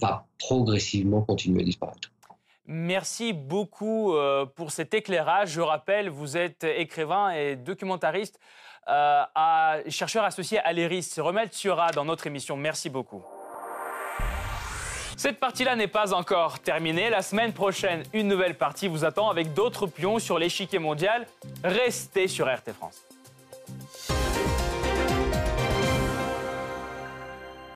va 0.00 0.26
progressivement 0.38 1.22
continuer 1.22 1.62
à 1.62 1.64
disparaître. 1.64 2.10
Merci 2.66 3.32
beaucoup 3.32 4.14
euh, 4.14 4.44
pour 4.44 4.72
cet 4.72 4.92
éclairage. 4.92 5.50
Je 5.50 5.60
rappelle, 5.60 6.08
vous 6.08 6.36
êtes 6.36 6.64
écrivain 6.64 7.30
et 7.30 7.54
documentariste, 7.54 8.40
euh, 8.88 9.22
chercheur 9.88 10.24
associé 10.24 10.58
à 10.58 10.72
l'ERIS. 10.72 11.18
Remel 11.18 11.52
sera 11.52 11.92
dans 11.92 12.04
notre 12.04 12.26
émission. 12.26 12.56
Merci 12.56 12.90
beaucoup. 12.90 13.22
Cette 15.16 15.40
partie-là 15.40 15.76
n'est 15.76 15.88
pas 15.88 16.12
encore 16.12 16.58
terminée. 16.58 17.08
La 17.08 17.22
semaine 17.22 17.52
prochaine, 17.52 18.02
une 18.12 18.28
nouvelle 18.28 18.54
partie 18.54 18.86
vous 18.86 19.04
attend 19.04 19.30
avec 19.30 19.54
d'autres 19.54 19.86
pions 19.86 20.18
sur 20.18 20.38
l'échiquier 20.38 20.78
mondial. 20.78 21.26
Restez 21.64 22.28
sur 22.28 22.46
RT 22.46 22.72
France. 22.72 23.05